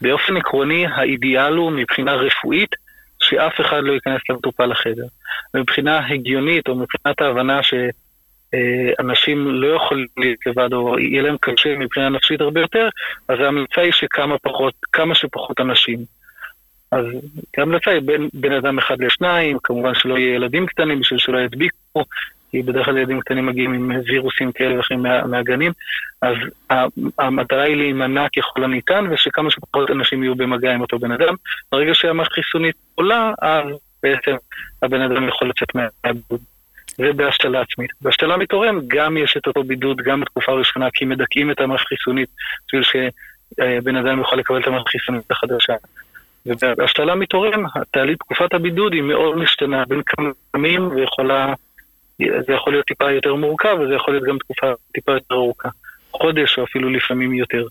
באופן 0.00 0.36
עקרוני, 0.36 0.86
האידיאל 0.86 1.54
הוא 1.54 1.72
מבחינה 1.72 2.14
רפואית, 2.14 2.85
שאף 3.22 3.60
אחד 3.60 3.80
לא 3.82 3.92
ייכנס 3.92 4.20
למטופל 4.30 4.66
לחדר. 4.66 5.06
מבחינה 5.54 6.06
הגיונית, 6.08 6.68
או 6.68 6.74
מבחינת 6.74 7.20
ההבנה 7.20 7.60
שאנשים 7.62 9.46
לא 9.48 9.76
יכולים 9.76 10.06
להיות 10.16 10.46
לבד, 10.46 10.72
או 10.72 10.98
יהיה 10.98 11.22
להם 11.22 11.36
קשה 11.40 11.76
מבחינה 11.76 12.08
נפשית 12.08 12.40
הרבה 12.40 12.60
יותר, 12.60 12.88
אז 13.28 13.40
ההמלצה 13.40 13.80
היא 13.80 13.92
שכמה 13.92 14.38
פחות, 14.38 14.74
כמה 14.92 15.14
שפחות 15.14 15.60
אנשים. 15.60 15.98
אז 16.92 17.04
ההמלצה 17.56 17.90
היא 17.90 18.00
בין, 18.00 18.28
בין 18.34 18.52
אדם 18.52 18.78
אחד 18.78 19.00
לשניים, 19.00 19.58
כמובן 19.62 19.94
שלא 19.94 20.18
יהיה 20.18 20.34
ילדים 20.34 20.66
קטנים 20.66 21.00
בשביל 21.00 21.18
שלא 21.18 21.38
ידביקו, 21.38 22.04
כי 22.50 22.62
בדרך 22.62 22.84
כלל 22.84 22.98
ילדים 22.98 23.20
קטנים 23.20 23.46
מגיעים 23.46 23.72
עם 23.72 23.90
וירוסים 24.06 24.52
כאלה 24.52 24.76
ואחרים 24.76 25.02
מה, 25.02 25.26
מהגנים, 25.26 25.72
אז 26.22 26.36
המטרה 27.18 27.62
היא 27.62 27.76
להימנע 27.76 28.26
ככל 28.36 28.64
הניתן, 28.64 29.04
ושכמה 29.10 29.50
שפחות 29.50 29.90
אנשים 29.90 30.22
יהיו 30.22 30.34
במגע 30.34 30.72
עם 30.72 30.80
אותו 30.80 30.98
בן 30.98 31.12
אדם. 31.12 31.34
ברגע 31.72 31.94
שהמערכת 31.94 32.32
חיסונית 32.32 32.74
עולה, 32.94 33.32
אז 33.42 33.64
בעצם 34.02 34.34
הבן 34.82 35.00
אדם 35.00 35.28
יכול 35.28 35.48
לצאת 35.48 35.68
מהבידוד. 35.74 36.40
בהשתלה 36.98 37.60
עצמית. 37.60 37.90
בהשתלה 38.00 38.36
מתורם 38.36 38.80
גם 38.86 39.16
יש 39.16 39.36
את 39.36 39.46
אותו 39.46 39.64
בידוד, 39.64 39.96
גם 39.96 40.20
בתקופה 40.20 40.52
הראשונה, 40.52 40.90
כי 40.90 41.04
מדכאים 41.04 41.50
את 41.50 41.60
המערכת 41.60 41.86
חיסונית, 41.86 42.28
בשביל 42.66 42.82
שבן 42.82 43.96
אדם 43.96 44.18
יוכל 44.18 44.36
לקבל 44.36 44.60
את 44.60 44.66
המערכת 44.66 44.88
חיסונית 44.88 45.30
החדשה. 45.30 45.74
ובהשתלה 46.46 47.14
מתורם, 47.14 47.64
תהליך 47.90 48.16
תקופת 48.16 48.54
הבידוד 48.54 48.92
היא 48.92 49.02
מאוד 49.02 49.36
משתנה 49.36 49.84
בין 49.88 50.02
כמה 50.06 50.28
ימים 50.56 50.88
ויכולה 50.88 51.54
זה 52.18 52.52
יכול 52.52 52.72
להיות 52.72 52.86
טיפה 52.86 53.10
יותר 53.10 53.34
מורכב, 53.34 53.76
וזה 53.80 53.94
יכול 53.94 54.14
להיות 54.14 54.24
גם 54.24 54.38
תקופה 54.38 54.66
טיפה 54.92 55.12
יותר 55.12 55.34
ארוכה. 55.34 55.68
חודש 56.12 56.58
או 56.58 56.64
אפילו 56.64 56.90
לפעמים 56.90 57.34
יותר. 57.34 57.64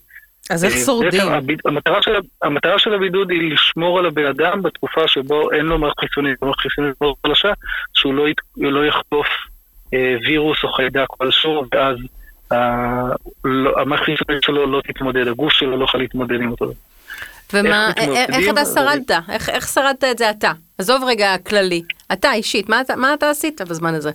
אז 0.50 0.64
איך 0.64 0.74
אה, 0.74 0.78
שורדים? 0.78 1.20
המטרה 1.64 2.02
של, 2.02 2.14
המטרה 2.42 2.78
של 2.78 2.94
הבידוד 2.94 3.30
היא 3.30 3.52
לשמור 3.52 3.98
על 3.98 4.06
הבן 4.06 4.26
אדם 4.26 4.62
בתקופה 4.62 5.08
שבו 5.08 5.52
אין 5.52 5.66
לו 5.66 5.78
מערכת 5.78 5.98
חיסונית, 6.00 6.42
מערכת 6.42 6.60
חיסונית 6.60 6.94
מאוד 7.00 7.14
חלשה, 7.26 7.52
שהוא 7.94 8.14
לא, 8.14 8.24
לא 8.56 8.86
יחטוף 8.86 9.26
אה, 9.94 10.16
וירוס 10.26 10.64
או 10.64 10.72
חיידק 10.72 11.06
כלשהו, 11.08 11.64
ואז 11.72 11.96
אה, 12.52 13.02
לא, 13.44 13.80
המערכת 13.80 14.02
החיסונית 14.02 14.42
שלו 14.42 14.66
לא 14.66 14.80
תתמודד, 14.80 15.28
הגוף 15.28 15.52
שלו 15.52 15.76
לא 15.76 15.84
יכול 15.84 16.00
להתמודד 16.00 16.40
עם 16.40 16.50
אותו. 16.50 16.72
ומה, 17.52 17.90
איך, 17.96 18.08
איך, 18.08 18.30
איך 18.30 18.48
אתה 18.48 18.64
שרדת? 18.64 19.10
איך, 19.28 19.48
איך 19.48 19.68
שרדת 19.68 20.04
את 20.04 20.18
זה 20.18 20.30
אתה? 20.30 20.52
עזוב 20.78 21.04
רגע 21.06 21.34
כללי. 21.46 21.82
אתה 22.12 22.32
אישית, 22.32 22.68
מה, 22.68 22.80
מה 22.96 23.14
אתה 23.14 23.30
עשית 23.30 23.60
בזמן 23.60 23.94
הזה? 23.94 24.10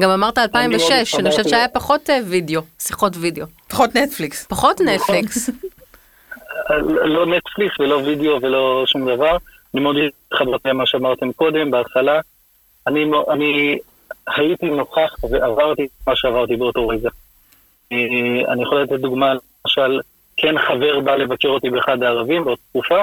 גם 0.00 0.10
אמרת 0.10 0.38
2006, 0.38 1.14
אני 1.14 1.30
חושבת 1.30 1.48
שהיה 1.48 1.68
פחות 1.68 2.10
אה, 2.10 2.18
וידאו, 2.28 2.60
שיחות 2.78 3.12
וידאו. 3.16 3.46
פחות 3.68 3.96
נטפליקס. 3.96 4.46
פחות 4.46 4.80
נטפליקס. 4.80 5.50
לא 7.04 7.26
נטפליקס 7.26 7.80
ולא 7.80 7.94
וידאו 7.94 8.38
ולא 8.42 8.84
שום 8.86 9.14
דבר. 9.14 9.36
אני 9.74 9.82
מאוד 9.82 9.96
התחברתי 10.28 10.68
למה 10.68 10.86
שאמרתם 10.86 11.32
קודם, 11.32 11.70
בהתחלה. 11.70 12.20
אני, 12.86 13.04
אני 13.30 13.78
הייתי 14.26 14.66
נוכח 14.66 15.14
ועברתי 15.30 15.86
מה 16.06 16.16
שעברתי 16.16 16.56
באותו 16.56 16.88
רגע. 16.88 17.10
אה, 17.92 18.52
אני 18.52 18.62
יכול 18.62 18.82
לתת 18.82 19.00
דוגמה, 19.00 19.32
למשל, 19.64 20.00
כן 20.36 20.54
חבר 20.58 21.00
בא 21.00 21.16
לבקר 21.16 21.48
אותי 21.48 21.70
באחד 21.70 22.02
הערבים 22.02 22.44
באותה 22.44 22.62
תקופה, 22.70 23.02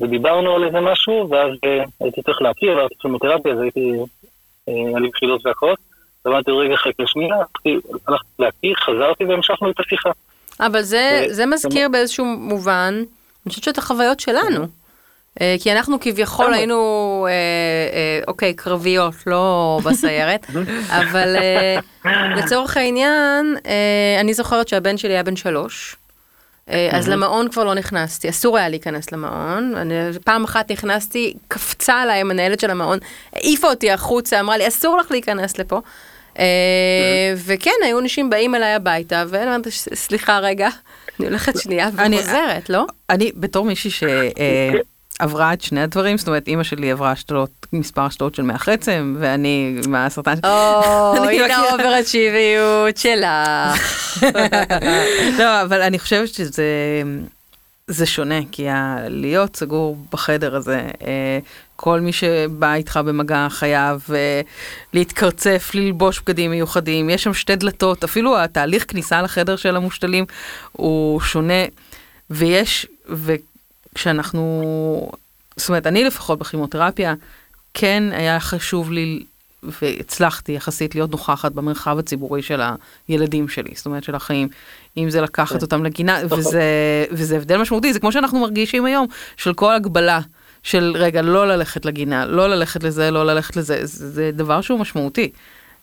ודיברנו 0.00 0.54
על 0.54 0.64
איזה 0.64 0.80
משהו, 0.80 1.30
ואז 1.30 1.50
אה, 1.64 1.84
הייתי 2.00 2.22
צריך 2.22 2.42
להכיר, 2.42 2.72
עברתי 2.72 2.94
כימותרפיה, 3.00 3.52
אז 3.52 3.60
הייתי, 3.60 3.92
היה 4.66 4.98
לי 4.98 5.08
בחילות 5.08 5.46
והכל. 5.46 5.74
אמרתי, 6.26 6.50
רגע, 6.50 6.76
חכה 6.76 7.02
שנייה, 7.06 7.34
הלכתי 7.36 7.78
להכיר, 8.38 8.74
חזרתי 8.74 9.24
והמשכנו 9.24 9.70
את 9.70 9.80
השיחה. 9.80 10.10
אבל 10.60 10.82
זה, 10.82 11.24
זה 11.28 11.46
מזכיר 11.46 11.88
באיזשהו 11.88 12.24
מובן, 12.24 12.94
אני 13.46 13.50
חושבת 13.50 13.64
שאת 13.64 13.78
החוויות 13.78 14.20
שלנו. 14.20 14.66
אה, 15.40 15.56
כי 15.60 15.72
אנחנו 15.72 16.00
כביכול 16.00 16.54
היינו, 16.54 17.26
אה, 17.28 17.32
אה, 17.32 18.20
אוקיי, 18.28 18.54
קרביות, 18.54 19.14
לא 19.26 19.78
בסיירת, 19.84 20.46
אבל 20.88 21.36
לצורך 22.36 22.76
העניין, 22.76 23.56
אני 24.20 24.34
זוכרת 24.34 24.68
שהבן 24.68 24.96
שלי 24.96 25.12
היה 25.12 25.22
בן 25.22 25.36
שלוש, 25.36 25.96
אז 26.92 27.08
למעון 27.08 27.48
כבר 27.48 27.64
לא 27.64 27.74
נכנסתי, 27.74 28.28
אסור 28.28 28.58
היה 28.58 28.68
להיכנס 28.68 29.12
למעון. 29.12 29.74
אני, 29.76 29.94
פעם 30.24 30.44
אחת 30.44 30.70
נכנסתי, 30.70 31.34
קפצה 31.48 32.02
עליי 32.02 32.20
המנהלת 32.20 32.60
של 32.60 32.70
המעון, 32.70 32.98
העיפה 33.32 33.68
אותי 33.68 33.90
החוצה, 33.90 34.40
אמרה 34.40 34.56
לי, 34.56 34.68
אסור 34.68 34.96
לך 34.98 35.10
להיכנס 35.10 35.58
לפה. 35.58 35.80
אה, 36.38 37.34
וכן, 37.36 37.70
היו 37.84 37.98
אנשים 37.98 38.30
באים 38.30 38.54
אליי 38.54 38.72
הביתה, 38.72 39.22
אומרת, 39.22 39.68
סליחה 39.94 40.38
רגע, 40.38 40.68
אני 41.20 41.28
הולכת 41.28 41.60
שנייה 41.60 41.88
וחוזרת, 41.94 42.70
לא? 42.70 42.86
אני, 43.10 43.32
בתור 43.36 43.64
מישהי 43.64 43.90
שעברה 43.90 45.52
את 45.52 45.60
שני 45.60 45.82
הדברים, 45.82 46.18
זאת 46.18 46.28
אומרת, 46.28 46.48
אימא 46.48 46.62
שלי 46.62 46.90
עברה 46.90 47.10
השתלות, 47.10 47.66
מספר 47.72 48.02
השתלות 48.02 48.34
של 48.34 48.42
מח 48.42 48.68
עצם, 48.68 49.16
ואני 49.20 49.80
עם 49.86 49.94
הסרטן 49.94 50.36
שלי. 50.36 50.50
או, 50.50 51.24
הנה 51.24 51.70
עוברת 51.70 52.06
שוויות 52.06 52.96
שלך. 52.96 54.22
לא, 55.38 55.62
אבל 55.62 55.82
אני 55.82 55.98
חושבת 55.98 56.28
שזה... 56.28 56.64
זה 57.92 58.06
שונה, 58.06 58.40
כי 58.52 58.66
להיות 59.08 59.56
סגור 59.56 59.96
בחדר 60.12 60.56
הזה, 60.56 60.90
אה, 61.06 61.38
כל 61.76 62.00
מי 62.00 62.12
שבא 62.12 62.74
איתך 62.74 63.00
במגע 63.04 63.46
חייב 63.50 64.06
אה, 64.14 64.40
להתקרצף, 64.92 65.70
ללבוש 65.74 66.20
בגדים 66.20 66.50
מיוחדים, 66.50 67.10
יש 67.10 67.22
שם 67.22 67.34
שתי 67.34 67.56
דלתות, 67.56 68.04
אפילו 68.04 68.38
התהליך 68.38 68.84
כניסה 68.88 69.22
לחדר 69.22 69.56
של 69.56 69.76
המושתלים 69.76 70.24
הוא 70.72 71.20
שונה, 71.20 71.64
ויש, 72.30 72.86
וכשאנחנו, 73.08 75.10
זאת 75.56 75.68
אומרת, 75.68 75.86
אני 75.86 76.04
לפחות 76.04 76.38
בכימותרפיה, 76.38 77.14
כן 77.74 78.02
היה 78.12 78.40
חשוב 78.40 78.92
לי 78.92 79.22
והצלחתי 79.62 80.52
יחסית 80.52 80.94
להיות 80.94 81.10
נוכחת 81.10 81.52
במרחב 81.52 81.98
הציבורי 81.98 82.42
של 82.42 82.60
הילדים 83.08 83.48
שלי, 83.48 83.72
זאת 83.76 83.86
אומרת 83.86 84.04
של 84.04 84.14
החיים, 84.14 84.48
אם 84.96 85.10
זה 85.10 85.20
לקחת 85.20 85.56
כן. 85.56 85.62
אותם 85.62 85.84
לגינה, 85.84 86.22
נכון. 86.24 86.38
וזה, 86.38 86.62
וזה 87.10 87.36
הבדל 87.36 87.56
משמעותי, 87.56 87.92
זה 87.92 88.00
כמו 88.00 88.12
שאנחנו 88.12 88.40
מרגישים 88.40 88.84
היום, 88.84 89.06
של 89.36 89.54
כל 89.54 89.72
הגבלה 89.72 90.20
של 90.62 90.92
רגע, 90.94 91.22
לא 91.22 91.48
ללכת 91.48 91.84
לגינה, 91.84 92.26
לא 92.26 92.48
ללכת 92.48 92.84
לזה, 92.84 93.10
לא 93.10 93.26
ללכת 93.26 93.56
לזה, 93.56 93.86
זה, 93.86 94.08
זה 94.08 94.30
דבר 94.32 94.60
שהוא 94.60 94.78
משמעותי. 94.78 95.30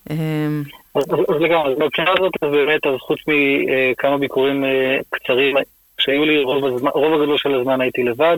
אמ, 0.10 0.64
אז 0.96 1.04
לגמרי, 1.40 1.76
מבחינה 1.86 2.12
הזאת 2.18 2.32
באמת, 2.42 2.86
אז 2.88 3.00
חוץ 3.00 3.20
מכמה 3.28 4.18
ביקורים 4.18 4.66
אה, 4.66 4.98
קצרים 5.10 5.56
שהיו 6.00 6.26
לי, 6.26 6.44
רוב, 6.44 7.14
הגדול 7.14 7.38
של 7.38 7.56
הזמן 7.56 7.82
הייתי 7.82 8.04
לבד, 8.04 8.38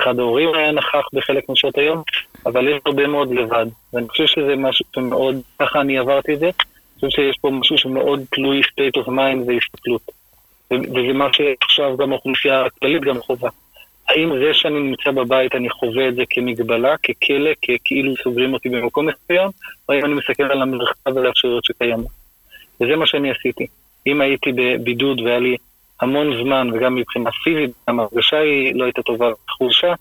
אחד 0.00 0.18
ההורים 0.18 0.54
היה 0.54 0.72
נכח 0.72 1.04
בחלק 1.12 1.48
משעות 1.48 1.78
היום, 1.78 2.02
אבל 2.46 2.68
יש 2.68 2.80
הרבה 2.86 3.06
מאוד 3.06 3.34
לבד. 3.34 3.66
ואני 3.92 4.08
חושב 4.08 4.26
שזה 4.26 4.56
משהו 4.56 4.84
שמאוד, 4.94 5.36
ככה 5.58 5.80
אני 5.80 5.98
עברתי 5.98 6.34
את 6.34 6.38
זה, 6.38 6.50
חושב 7.06 7.22
שיש 7.22 7.38
פה 7.40 7.50
משהו 7.50 7.78
שמאוד 7.78 8.20
תלוי 8.30 8.60
state 8.60 9.02
of 9.02 9.08
mind 9.08 9.46
והסתכלות. 9.46 10.02
וזה 10.70 11.12
מה 11.14 11.28
שעכשיו 11.32 11.96
גם 11.96 12.12
האוכלוסייה 12.12 12.64
הכללית 12.64 13.02
גם 13.02 13.20
חובה. 13.20 13.48
האם 14.08 14.38
זה 14.38 14.54
שאני 14.54 14.80
נמצא 14.80 15.10
בבית 15.10 15.54
אני 15.54 15.70
חווה 15.70 16.08
את 16.08 16.14
זה 16.14 16.22
כמגבלה, 16.30 16.96
ככלא, 16.96 17.50
כאילו 17.84 18.14
סוגרים 18.22 18.54
אותי 18.54 18.68
במקום 18.68 19.08
מסוים, 19.08 19.50
או 19.88 19.94
אם 19.94 20.04
אני 20.04 20.14
מסתכל 20.14 20.42
על 20.42 20.62
המרחב 20.62 21.16
ועל 21.16 21.26
האפשרויות 21.26 21.64
שקיימות. 21.64 22.10
וזה 22.80 22.96
מה 22.96 23.06
שאני 23.06 23.30
עשיתי. 23.30 23.66
אם 24.06 24.20
הייתי 24.20 24.52
בבידוד 24.52 25.20
והיה 25.20 25.38
לי 25.38 25.56
המון 26.00 26.42
זמן, 26.42 26.68
וגם 26.72 26.94
מבחינה 26.94 27.30
פיזית, 27.44 27.70
גם 27.88 28.00
ההרגשה 28.00 28.38
היא 28.38 28.74
לא 28.74 28.84
הייתה 28.84 29.02
טובה, 29.02 29.30
חולשה, 29.50 29.94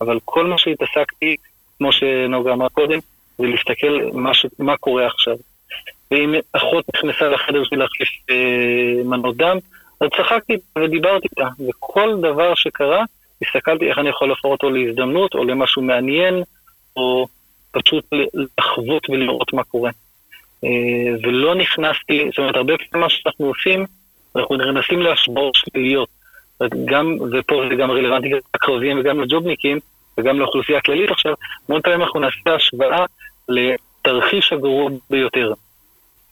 אבל 0.00 0.18
כל 0.24 0.46
מה 0.46 0.58
שהתעסקתי, 0.58 1.36
כמו 1.78 1.92
שנוגה 1.92 2.52
אמרה 2.52 2.68
קודם, 2.68 2.98
זה 3.38 3.46
להסתכל 3.46 4.10
מה, 4.12 4.34
ש... 4.34 4.46
מה 4.58 4.76
קורה 4.76 5.06
עכשיו. 5.06 5.36
ואם 6.12 6.34
אחות 6.52 6.84
נכנסה 6.94 7.28
לחדר 7.28 7.64
שלי 7.64 7.78
להחליף 7.78 8.08
אה, 8.30 9.04
מנות 9.04 9.36
דם, 9.36 9.58
אז 10.00 10.08
צחקתי 10.16 10.56
ודיברתי 10.78 11.28
איתה, 11.30 11.48
וכל 11.68 12.16
דבר 12.20 12.54
שקרה, 12.54 13.04
הסתכלתי 13.42 13.88
איך 13.88 13.98
אני 13.98 14.08
יכול 14.08 14.28
להפוך 14.28 14.52
אותו 14.52 14.70
להזדמנות, 14.70 15.34
או 15.34 15.44
למשהו 15.44 15.82
מעניין, 15.82 16.42
או 16.96 17.26
פשוט 17.70 18.04
לחוות 18.58 19.10
ולראות 19.10 19.52
מה 19.52 19.64
קורה. 19.64 19.90
אה, 20.64 20.68
ולא 21.22 21.54
נכנסתי, 21.54 22.26
זאת 22.28 22.38
אומרת, 22.38 22.56
הרבה 22.56 22.72
פעמים 22.78 23.04
מה 23.04 23.10
שאנחנו 23.10 23.46
עושים, 23.46 23.86
אנחנו 24.36 24.56
נכנסים 24.56 25.02
להשבעות 25.02 25.54
שליליות. 25.54 26.08
גם, 26.84 27.16
ופה 27.32 27.62
זה 27.70 27.74
גם 27.74 27.90
רלוונטי 27.90 28.30
לקרבים 28.54 28.98
וגם 29.00 29.20
לג'ובניקים, 29.20 29.78
וגם 30.18 30.38
לאוכלוסייה 30.38 30.78
הכללית 30.78 31.10
עכשיו, 31.10 31.34
המון 31.68 31.82
פעמים 31.82 32.02
אנחנו 32.02 32.20
נעשה 32.20 32.54
השוואה 32.54 33.04
לתרחיש 33.48 34.52
הגרוע 34.52 34.90
ביותר. 35.10 35.52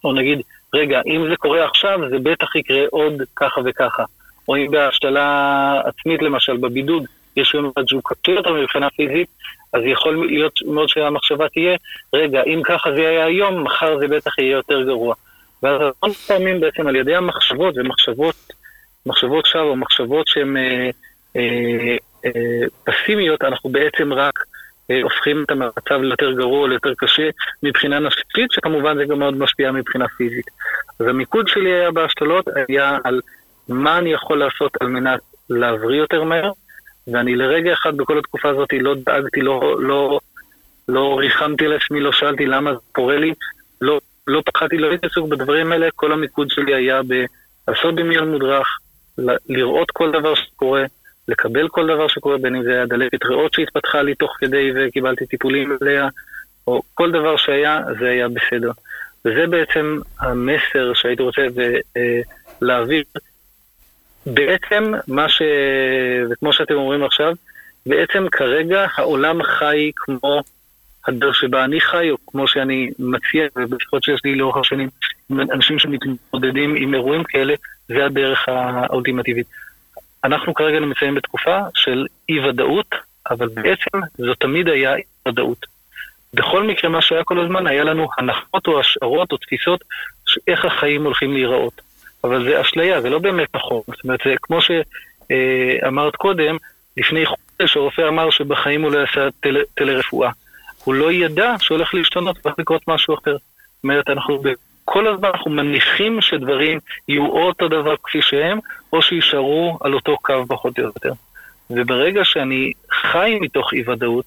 או 0.04 0.12
נגיד, 0.12 0.40
רגע, 0.75 1.00
אם 1.07 1.26
זה 1.30 1.37
קורה 1.37 1.64
עכשיו, 1.64 1.99
זה 2.11 2.19
בטח 2.19 2.57
יקרה 2.57 2.85
עוד 2.90 3.12
ככה 3.37 3.61
וככה. 3.64 4.04
או 4.49 4.57
אם 4.57 4.71
בהשתלה 4.71 5.80
עצמית 5.85 6.23
למשל, 6.23 6.57
בבידוד, 6.57 7.04
יש 7.37 7.54
יום 7.54 7.71
אחד 7.75 7.88
שהוא 7.88 8.02
קשה 8.04 8.33
יותר 8.33 8.52
מבחינה 8.52 8.90
פיזית, 8.90 9.28
אז 9.73 9.83
יכול 9.85 10.26
להיות 10.26 10.61
מאוד 10.66 10.88
שהמחשבה 10.88 11.49
תהיה, 11.49 11.76
רגע, 12.14 12.42
אם 12.47 12.61
ככה 12.64 12.92
זה 12.92 13.09
היה 13.09 13.25
היום, 13.25 13.62
מחר 13.62 13.99
זה 13.99 14.09
בטח 14.09 14.38
יהיה 14.38 14.50
יותר 14.50 14.83
גרוע. 14.83 15.14
ואז 15.62 15.80
המון 15.80 16.14
פעמים 16.14 16.61
בעצם 16.61 16.87
על 16.87 16.97
ידי 16.97 17.14
המחשבות, 17.14 17.75
ומחשבות, 17.76 18.35
מחשבות 19.07 19.47
שווא 19.47 19.62
או 19.62 19.76
מחשבות 19.76 20.26
שהן 20.26 20.57
אה, 20.57 20.90
אה, 21.37 21.97
אה, 22.25 22.66
פסימיות, 22.85 23.42
אנחנו 23.42 23.71
בעצם 23.71 24.12
רק 24.12 24.38
הופכים 25.02 25.44
את 25.44 25.50
המצב 25.50 26.02
ליותר 26.02 26.32
גרוע, 26.32 26.68
ליותר 26.68 26.92
קשה 26.99 27.28
מבחינה 27.62 27.99
נפשית, 27.99 28.52
שכמובן 28.52 28.97
זה 28.97 29.04
גם 29.04 29.18
מאוד 29.18 29.35
משפיע 29.35 29.73
מבחינה 29.73 30.09
פיזית. 30.09 30.47
אז 31.00 31.06
המיקוד 31.06 31.49
שלי 31.49 31.73
היה 31.73 31.90
בהשתלות 31.90 32.44
היה 32.68 32.99
על 33.04 33.20
מה 33.68 33.99
אני 33.99 34.12
יכול 34.12 34.38
לעשות 34.38 34.73
על 34.80 34.88
מנת 34.88 35.20
להבריא 35.50 35.99
יותר 35.99 36.25
מהר, 36.25 36.52
ואני 37.09 37.37
לרגע 37.37 37.73
אחד 37.73 37.97
בכל 37.97 38.18
התקופה 38.18 38.49
הזאת 38.49 38.68
לא 38.73 38.94
דאגתי, 39.06 39.40
לא, 39.40 39.76
לא, 39.80 40.20
לא 40.88 41.18
ריחמתי 41.18 41.66
על 41.66 41.73
עצמי, 41.73 42.00
לא 42.00 42.12
שאלתי 42.12 42.47
למה 42.47 42.73
זה 42.73 42.78
קורה 42.92 43.16
לי, 43.16 43.35
לא, 43.80 44.00
לא 44.26 44.42
פחדתי, 44.47 44.78
לא 44.78 44.90
הייתי 44.90 45.06
עסוק 45.06 45.28
בדברים 45.28 45.73
האלה, 45.73 45.88
כל 45.97 46.12
המיקוד 46.12 46.50
שלי 46.50 46.75
היה 46.75 47.00
לעשות 47.68 47.94
דמיון 47.94 48.30
מודרך, 48.30 48.66
לראות 49.49 49.90
כל 49.90 50.11
דבר 50.11 50.35
שקורה, 50.35 50.85
לקבל 51.30 51.68
כל 51.68 51.87
דבר 51.87 52.08
שקורה, 52.08 52.38
בין 52.38 52.54
אם 52.54 52.62
זה 52.62 52.72
היה 52.72 52.87
דלקת 52.87 53.25
ריאות 53.25 53.54
שהתפתחה 53.54 54.02
לי 54.02 54.14
תוך 54.14 54.37
כדי 54.38 54.72
וקיבלתי 54.75 55.26
טיפולים 55.26 55.76
עליה, 55.80 56.08
או 56.66 56.82
כל 56.94 57.10
דבר 57.10 57.37
שהיה, 57.37 57.80
זה 58.00 58.08
היה 58.08 58.28
בסדר. 58.28 58.70
וזה 59.25 59.46
בעצם 59.46 59.99
המסר 60.20 60.92
שהייתי 60.94 61.22
רוצה 61.22 61.42
אה, 61.96 62.20
להעביר. 62.60 63.02
בעצם 64.26 64.92
מה 65.08 65.28
ש... 65.28 65.42
וכמו 66.30 66.52
שאתם 66.52 66.75
אומרים 66.75 67.04
עכשיו, 67.04 67.32
בעצם 67.87 68.26
כרגע 68.32 68.87
העולם 68.94 69.42
חי 69.42 69.90
כמו 69.96 70.42
הדרך 71.08 71.34
שבה 71.34 71.64
אני 71.64 71.80
חי, 71.80 72.10
או 72.10 72.16
כמו 72.26 72.49
שאני 72.49 72.90
מציע, 72.99 73.46
ובשיחות 73.56 74.02
שיש 74.02 74.20
לי 74.25 74.34
לאורך 74.34 74.56
השנים, 74.56 74.88
אנשים 75.30 75.78
שמתמודדים 75.78 76.75
עם 76.76 76.94
אירועים 76.94 77.25
כאלה, 77.25 77.54
זה 77.88 78.04
הדרך 78.04 78.49
האולטימטיבית. 78.49 79.46
אנחנו 80.24 80.54
כרגע 80.54 80.80
נמצאים 80.80 81.14
בתקופה 81.14 81.58
של 81.74 82.06
אי-ודאות, 82.28 82.94
אבל 83.30 83.48
בעצם 83.48 83.98
זו 84.18 84.34
תמיד 84.34 84.68
היה 84.68 84.97
אי-ודאות. 84.97 85.66
בכל 86.34 86.62
מקרה, 86.62 86.90
מה 86.90 87.02
שהיה 87.02 87.25
כל 87.25 87.40
הזמן, 87.40 87.66
היה 87.66 87.84
לנו 87.84 88.08
הנחות 88.18 88.66
או 88.66 88.80
השערות 88.80 89.32
או 89.32 89.36
תפיסות 89.36 89.84
איך 90.49 90.64
החיים 90.64 91.04
הולכים 91.04 91.32
להיראות. 91.32 91.80
אבל 92.25 92.45
זה 92.45 92.60
אשליה, 92.60 93.00
זה 93.00 93.10
לא 93.10 93.18
באמת 93.18 93.49
נכון. 93.54 93.80
זאת 93.86 94.04
אומרת, 94.04 94.21
זה 94.25 94.34
כמו 94.42 94.58
שאמרת 94.62 96.16
קודם, 96.16 96.56
לפני 96.97 97.26
חודש 97.26 97.76
הרופא 97.76 98.08
אמר 98.08 98.30
שבחיים 98.30 98.82
הוא 98.82 98.92
לא 98.92 98.99
יעשה 98.99 99.28
טל, 99.40 99.56
טלרפואה. 99.75 100.30
הוא 100.84 100.95
לא 100.95 101.12
ידע 101.12 101.54
שהולך 101.58 101.95
להשתנות 101.95 102.36
והולך 102.45 102.58
לקרות 102.58 102.88
משהו 102.88 103.14
אחר. 103.14 103.36
זאת 103.36 103.84
אומרת, 103.84 104.10
אנחנו 104.10 104.42
כל 104.92 105.06
הזמן 105.06 105.28
אנחנו 105.28 105.50
מניחים 105.50 106.20
שדברים 106.20 106.78
יהיו 107.08 107.26
או 107.26 107.42
אותו 107.42 107.68
דבר 107.68 107.94
כפי 108.02 108.22
שהם, 108.22 108.58
או 108.92 109.02
שיישארו 109.02 109.78
על 109.80 109.94
אותו 109.94 110.16
קו 110.22 110.46
פחות 110.48 110.78
או 110.78 110.84
יותר. 110.84 111.12
וברגע 111.70 112.24
שאני 112.24 112.72
חי 112.92 113.38
מתוך 113.40 113.72
אי-ודאות, 113.72 114.24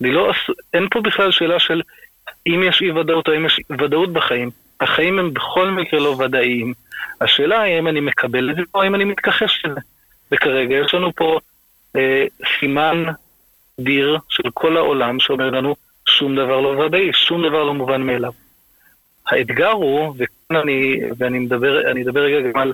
לא, 0.00 0.32
אין 0.74 0.88
פה 0.90 1.00
בכלל 1.00 1.30
שאלה 1.30 1.58
של 1.58 1.82
אם 2.46 2.62
יש 2.68 2.82
אי-ודאות 2.82 3.28
או 3.28 3.36
אם 3.36 3.46
יש 3.46 3.60
ודאות 3.78 4.12
בחיים. 4.12 4.50
החיים 4.80 5.18
הם 5.18 5.34
בכל 5.34 5.70
מקרה 5.70 6.00
לא 6.00 6.16
ודאיים. 6.18 6.72
השאלה 7.20 7.60
היא 7.60 7.74
האם 7.74 7.88
אני 7.88 8.00
מקבל 8.00 8.50
את 8.50 8.56
זה 8.56 8.62
או 8.74 8.82
האם 8.82 8.94
אני 8.94 9.04
מתכחש 9.04 9.62
לזה. 9.64 9.80
וכרגע 10.32 10.76
יש 10.76 10.94
לנו 10.94 11.12
פה 11.14 11.38
אה, 11.96 12.24
סימן 12.58 13.04
דיר 13.80 14.18
של 14.28 14.50
כל 14.54 14.76
העולם 14.76 15.20
שאומר 15.20 15.50
לנו 15.50 15.76
שום 16.08 16.36
דבר 16.36 16.60
לא 16.60 16.68
ודאי, 16.68 17.12
שום 17.12 17.42
דבר 17.48 17.64
לא 17.64 17.74
מובן 17.74 18.02
מאליו. 18.02 18.45
האתגר 19.26 19.70
הוא, 19.70 20.14
וכאן 20.18 20.56
אני, 20.56 21.00
ואני 21.18 21.38
מדבר, 21.38 21.90
אני 21.90 22.02
אדבר 22.02 22.20
רגע 22.20 22.50
גם 22.50 22.60
על, 22.60 22.72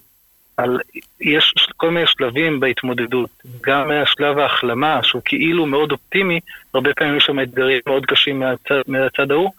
על, 0.57 0.79
יש 1.21 1.55
כל 1.77 1.91
מיני 1.91 2.07
שלבים 2.07 2.61
בהתמודדות, 2.61 3.31
גם 3.61 3.89
מהשלב 3.89 4.39
ההחלמה, 4.39 5.03
שהוא 5.03 5.23
כאילו 5.25 5.67
מאוד 5.67 5.93
אופטימי, 5.93 6.41
הרבה 6.75 6.95
פעמים 6.95 7.17
יש 7.17 7.25
שם 7.25 7.41
אתגרים 7.41 7.81
מאוד 7.87 8.07
קשים 8.07 8.39
מהצד, 8.39 8.83
מהצד 8.89 9.31
ההוא. 9.31 9.51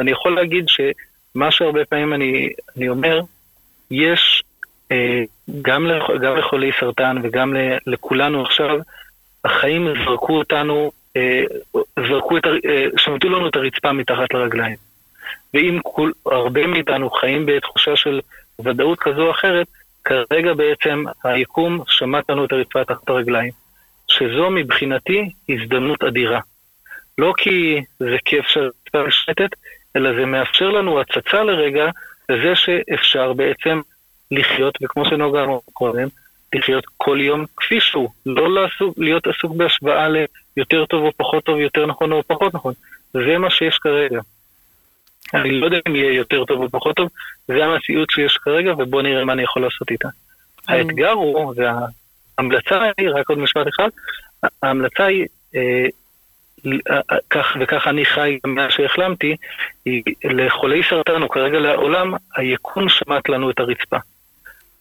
אני 0.00 0.10
יכול 0.10 0.34
להגיד 0.34 0.64
שמה 0.68 1.50
שהרבה 1.50 1.84
פעמים 1.84 2.12
אני, 2.14 2.50
אני 2.76 2.88
אומר, 2.88 3.20
יש 3.90 4.42
אה, 4.92 5.22
גם, 5.62 5.86
לח, 5.86 6.10
גם 6.20 6.36
לחולי 6.36 6.70
סרטן 6.80 7.16
וגם 7.22 7.56
לכולנו 7.86 8.42
עכשיו, 8.42 8.78
החיים 9.44 9.88
זרקו 10.04 10.38
אותנו, 10.38 10.92
אה, 11.16 11.42
זרקו 12.08 12.38
את, 12.38 12.46
אה, 12.46 12.86
שמטו 12.96 13.28
לנו 13.28 13.48
את 13.48 13.56
הרצפה 13.56 13.92
מתחת 13.92 14.34
לרגליים. 14.34 14.89
ואם 15.54 15.78
כול, 15.82 16.12
הרבה 16.26 16.66
מאיתנו 16.66 17.10
חיים 17.10 17.46
בתחושה 17.46 17.96
של 17.96 18.20
ודאות 18.64 18.98
כזו 19.00 19.22
או 19.26 19.30
אחרת, 19.30 19.66
כרגע 20.04 20.54
בעצם 20.54 21.04
היקום 21.24 21.82
שמט 21.88 22.30
לנו 22.30 22.44
את 22.44 22.52
הרצפה 22.52 22.84
תחת 22.84 23.08
הרגליים. 23.08 23.52
שזו 24.10 24.50
מבחינתי 24.50 25.30
הזדמנות 25.48 26.04
אדירה. 26.04 26.40
לא 27.18 27.32
כי 27.36 27.80
זה 27.98 28.16
כיף 28.24 28.46
שהרצפה 28.46 29.02
משתת, 29.06 29.50
אלא 29.96 30.14
זה 30.14 30.26
מאפשר 30.26 30.68
לנו 30.68 31.00
הצצה 31.00 31.42
לרגע 31.42 31.90
לזה 32.28 32.54
שאפשר 32.54 33.32
בעצם 33.32 33.80
לחיות, 34.30 34.78
וכמו 34.82 35.04
שנוגע 35.04 35.44
אמר 35.44 35.58
קודם, 35.72 36.08
לחיות 36.54 36.84
כל 36.96 37.18
יום 37.20 37.44
כפי 37.56 37.80
שהוא. 37.80 38.08
לא 38.26 38.54
לעסוק, 38.54 38.94
להיות 38.98 39.26
עסוק 39.26 39.56
בהשוואה 39.56 40.08
ליותר 40.56 40.86
טוב 40.86 41.04
או 41.04 41.12
פחות 41.16 41.44
טוב, 41.44 41.58
יותר 41.58 41.86
נכון 41.86 42.12
או 42.12 42.22
פחות 42.26 42.54
נכון. 42.54 42.74
זה 43.12 43.38
מה 43.38 43.50
שיש 43.50 43.78
כרגע. 43.78 44.20
אני 45.34 45.60
לא 45.60 45.64
יודע 45.66 45.78
אם 45.88 45.96
יהיה 45.96 46.12
יותר 46.12 46.44
טוב 46.44 46.62
או 46.62 46.70
פחות 46.70 46.96
טוב, 46.96 47.08
זה 47.48 47.64
המציאות 47.64 48.10
שיש 48.10 48.36
כרגע, 48.36 48.72
ובואו 48.78 49.02
נראה 49.02 49.24
מה 49.24 49.32
אני 49.32 49.42
יכול 49.42 49.62
לעשות 49.62 49.90
איתה. 49.90 50.08
האתגר 50.68 51.10
הוא, 51.10 51.54
וההמלצה 51.56 52.90
היא, 52.98 53.10
רק 53.10 53.28
עוד 53.28 53.38
משפט 53.38 53.66
אחד, 53.68 53.88
ההמלצה 54.62 55.04
היא, 55.04 55.26
אה, 55.54 55.86
אה, 56.90 57.00
כך 57.30 57.56
וככה 57.60 57.90
אני 57.90 58.04
חי 58.04 58.38
מאז 58.46 58.72
שהחלמתי, 58.72 59.36
היא 59.84 60.02
לחולי 60.24 60.82
סרטן, 60.90 61.22
או 61.22 61.28
כרגע 61.28 61.58
לעולם, 61.58 62.14
היקום 62.36 62.88
שמט 62.88 63.28
לנו 63.28 63.50
את 63.50 63.60
הרצפה. 63.60 63.96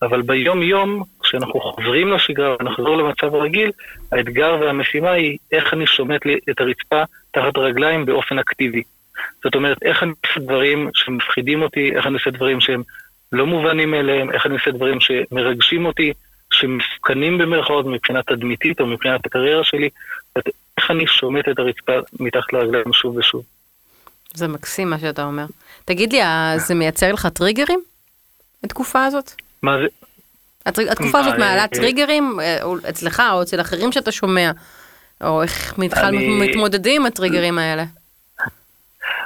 אבל 0.01 0.21
ביום 0.21 0.61
יום, 0.61 1.03
כשאנחנו 1.21 1.59
חוזרים 1.59 2.11
לשגרה 2.11 2.55
ונחזור 2.59 2.97
למצב 2.97 3.35
הרגיל, 3.35 3.71
האתגר 4.11 4.57
והמשימה 4.61 5.11
היא 5.11 5.37
איך 5.51 5.73
אני 5.73 5.87
שומט 5.87 6.25
לי 6.25 6.39
את 6.49 6.61
הרצפה 6.61 7.03
תחת 7.31 7.57
הרגליים 7.57 8.05
באופן 8.05 8.39
אקטיבי. 8.39 8.83
זאת 9.43 9.55
אומרת, 9.55 9.77
איך 9.81 10.03
אני 10.03 10.11
עושה 10.27 10.39
דברים 10.39 10.89
שמפחידים 10.93 11.61
אותי, 11.61 11.91
איך 11.95 12.07
אני 12.07 12.13
עושה 12.13 12.29
דברים 12.29 12.61
שהם 12.61 12.83
לא 13.31 13.45
מובנים 13.45 13.91
מאליהם, 13.91 14.31
איך 14.31 14.45
אני 14.45 14.53
עושה 14.53 14.71
דברים 14.71 14.97
שמרגשים 14.99 15.85
אותי, 15.85 16.13
שמסוכנים 16.53 17.37
במרכאות 17.37 17.85
מבחינה 17.85 18.23
תדמיתית 18.23 18.79
או 18.79 18.85
מבחינת 18.85 19.25
הקריירה 19.25 19.63
שלי, 19.63 19.89
איך 20.77 20.91
אני 20.91 21.07
שומט 21.07 21.49
את 21.49 21.59
הרצפה 21.59 21.93
מתחת 22.19 22.53
לרגליים 22.53 22.93
שוב 22.93 23.17
ושוב. 23.17 23.43
זה 24.33 24.47
מקסים 24.47 24.89
מה 24.89 24.99
שאתה 24.99 25.23
אומר. 25.23 25.45
תגיד 25.85 26.13
לי, 26.13 26.19
זה 26.57 26.75
מייצר 26.75 27.13
לך 27.13 27.27
טריגרים? 27.27 27.79
התקופה 28.63 29.05
הזאת? 29.05 29.31
מה 29.63 29.77
זה? 29.81 29.87
התקופה 30.65 31.19
הזאת 31.19 31.33
מעלה 31.39 31.67
טריגרים 31.67 32.39
אה, 32.39 32.57
אצלך 32.89 33.23
או 33.33 33.41
אצל 33.41 33.61
אחרים 33.61 33.91
שאתה 33.91 34.11
שומע, 34.11 34.51
או 35.21 35.43
איך 35.43 35.73
מתמודדים 36.39 37.01
עם 37.01 37.05
הטריגרים 37.05 37.57
האלה? 37.57 37.85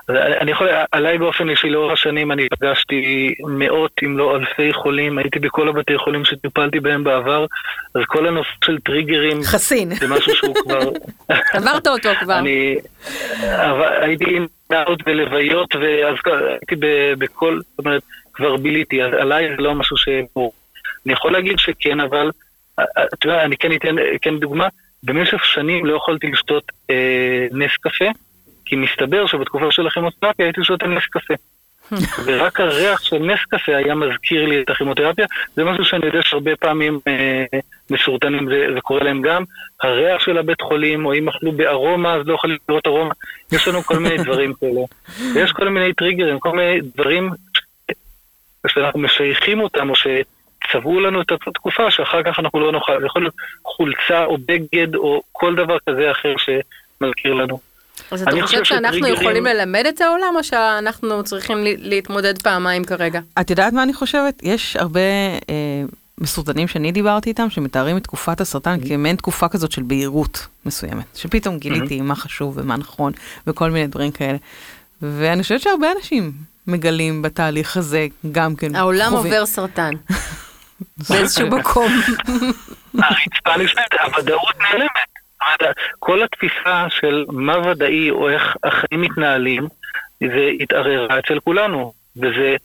אני 0.09 0.51
יכול, 0.51 0.67
עליי 0.91 1.17
באופן 1.17 1.49
אישי 1.49 1.69
לאורך 1.69 1.93
השנים 1.93 2.31
אני 2.31 2.47
פגשתי 2.49 3.33
מאות 3.47 3.91
אם 4.05 4.17
לא 4.17 4.35
אלפי 4.35 4.73
חולים, 4.73 5.17
הייתי 5.17 5.39
בכל 5.39 5.69
הבתי 5.69 5.97
חולים 5.97 6.25
שטיפלתי 6.25 6.79
בהם 6.79 7.03
בעבר, 7.03 7.45
אז 7.95 8.01
כל 8.07 8.27
הנושא 8.27 8.49
של 8.65 8.79
טריגרים, 8.79 9.43
חסין. 9.43 9.95
זה 9.95 10.07
משהו 10.07 10.35
שהוא 10.35 10.55
כבר... 10.55 10.79
עברת 11.57 11.87
אותו 11.87 12.09
כבר. 12.19 12.39
אני 12.39 12.75
הייתי 14.01 14.37
עם 14.37 14.47
נערות 14.69 15.03
בלוויות, 15.03 15.75
ואז 15.75 16.15
הייתי 16.49 16.75
בכל, 17.17 17.59
זאת 17.69 17.85
אומרת, 17.85 18.01
כבר 18.33 18.57
ביליתי, 18.57 19.01
עליי 19.01 19.49
זה 19.49 19.61
לא 19.61 19.75
משהו 19.75 19.97
ש... 19.97 20.07
אני 21.05 21.13
יכול 21.13 21.31
להגיד 21.31 21.59
שכן, 21.59 21.99
אבל, 21.99 22.31
אתה 22.79 23.27
יודע, 23.27 23.43
אני 23.43 23.57
כן 23.57 23.71
אתן 23.71 23.95
כן 24.21 24.39
דוגמה, 24.39 24.67
במשך 25.03 25.45
שנים 25.45 25.85
לא 25.85 25.95
יכולתי 25.95 26.27
לשתות 26.27 26.63
אה, 26.89 27.47
נס 27.51 27.71
קפה, 27.81 28.05
כי 28.73 28.77
מסתבר 28.77 29.25
שבתקופה 29.25 29.71
של 29.71 29.88
הכימותרפיה 29.88 30.45
הייתי 30.45 30.63
שותה 30.63 30.88
נס 30.88 31.03
קפה. 31.05 31.33
ורק 32.25 32.59
הריח 32.59 33.01
של 33.01 33.17
נס 33.17 33.39
קפה 33.49 33.75
היה 33.75 33.95
מזכיר 33.95 34.45
לי 34.45 34.62
את 34.62 34.69
הכימותרפיה, 34.69 35.25
זה 35.55 35.63
משהו 35.63 35.86
שאני 35.86 36.05
יודע 36.05 36.21
שהרבה 36.21 36.55
פעמים 36.55 36.99
אה, 37.07 37.45
מסורטנים 37.89 38.49
זה, 38.49 38.67
זה 38.73 38.81
קורה 38.81 39.03
להם 39.03 39.21
גם. 39.21 39.43
הריח 39.83 40.21
של 40.21 40.38
הבית 40.38 40.62
חולים, 40.62 41.05
או 41.05 41.13
אם 41.13 41.29
אכלו 41.29 41.51
בארומה 41.51 42.13
אז 42.13 42.27
לא 42.27 42.33
יכולים 42.33 42.57
לראות 42.69 42.88
ארומה, 42.88 43.13
יש 43.51 43.67
לנו 43.67 43.83
כל 43.83 43.99
מיני 43.99 44.17
דברים 44.17 44.53
כאלה. 44.53 44.81
ויש 45.33 45.51
כל 45.51 45.69
מיני 45.69 45.93
טריגרים, 45.93 46.39
כל 46.39 46.51
מיני 46.51 46.81
דברים 46.95 47.29
שאנחנו 48.67 48.99
משייכים 48.99 49.59
אותם, 49.59 49.89
או 49.89 49.95
שצבעו 49.95 50.99
לנו 50.99 51.21
את 51.21 51.31
התקופה, 51.31 51.91
שאחר 51.91 52.23
כך 52.23 52.39
אנחנו 52.39 52.59
לא 52.59 52.71
נוכל, 52.71 52.99
זה 52.99 53.05
יכול 53.05 53.21
להיות 53.21 53.36
חולצה 53.65 54.25
או 54.25 54.38
בגד 54.38 54.95
או 54.95 55.21
כל 55.31 55.55
דבר 55.55 55.77
כזה 55.89 56.12
אחר 56.12 56.33
שמזכיר 56.38 57.33
לנו. 57.33 57.72
אז 58.12 58.21
אתה 58.21 58.32
חושב 58.32 58.45
חושב 58.45 58.63
שאנחנו 58.63 58.97
שטריגרים- 58.97 59.21
יכולים 59.21 59.45
ללמד 59.45 59.84
את 59.89 60.01
העולם, 60.01 60.34
או 60.36 60.43
שאנחנו 60.43 61.23
צריכים 61.23 61.58
ל- 61.63 61.89
להתמודד 61.89 62.41
פעמיים 62.41 62.84
כרגע? 62.84 63.19
את 63.41 63.49
יודעת 63.49 63.73
מה 63.73 63.84
אני 63.84 63.93
חושבת? 63.93 64.39
יש 64.43 64.75
הרבה 64.75 64.99
אה, 65.49 65.84
מסורטנים 66.17 66.67
שאני 66.67 66.91
דיברתי 66.91 67.29
איתם, 67.29 67.49
שמתארים 67.49 67.97
את 67.97 68.03
תקופת 68.03 68.41
הסרטן 68.41 68.77
כמעין 68.88 69.15
תקופה 69.15 69.47
כזאת 69.47 69.71
של 69.71 69.82
בהירות 69.84 70.47
מסוימת, 70.65 71.06
שפתאום 71.15 71.58
גיליתי 71.58 72.01
מה 72.01 72.15
חשוב 72.15 72.53
ומה 72.58 72.77
נכון, 72.77 73.13
וכל 73.47 73.69
מיני 73.71 73.88
דברים 73.88 74.12
כאלה. 74.12 74.38
ואני 75.01 75.43
חושבת 75.43 75.62
שהרבה 75.62 75.88
אנשים 75.97 76.32
מגלים 76.67 77.21
בתהליך 77.21 77.77
הזה 77.77 78.08
גם 78.32 78.56
כן 78.56 78.75
העולם 78.75 79.10
חווים- 79.10 79.34
עובר 79.34 79.45
סרטן. 79.45 79.91
באיזשהו 81.10 81.47
מקום. 81.60 81.91
הרצפה 82.93 83.58
נשמעת, 83.63 83.93
הוודאות 84.06 84.56
נעלמת. 84.60 85.12
כל 85.99 86.23
התפיסה 86.23 86.86
של 86.89 87.25
מה 87.29 87.58
ודאי 87.67 88.10
או 88.10 88.29
איך 88.29 88.58
החיים 88.63 89.01
מתנהלים, 89.01 89.67
זה 90.19 90.49
התערערה 90.60 91.19
אצל 91.19 91.39
כולנו. 91.39 91.93
וזה, 92.17 92.56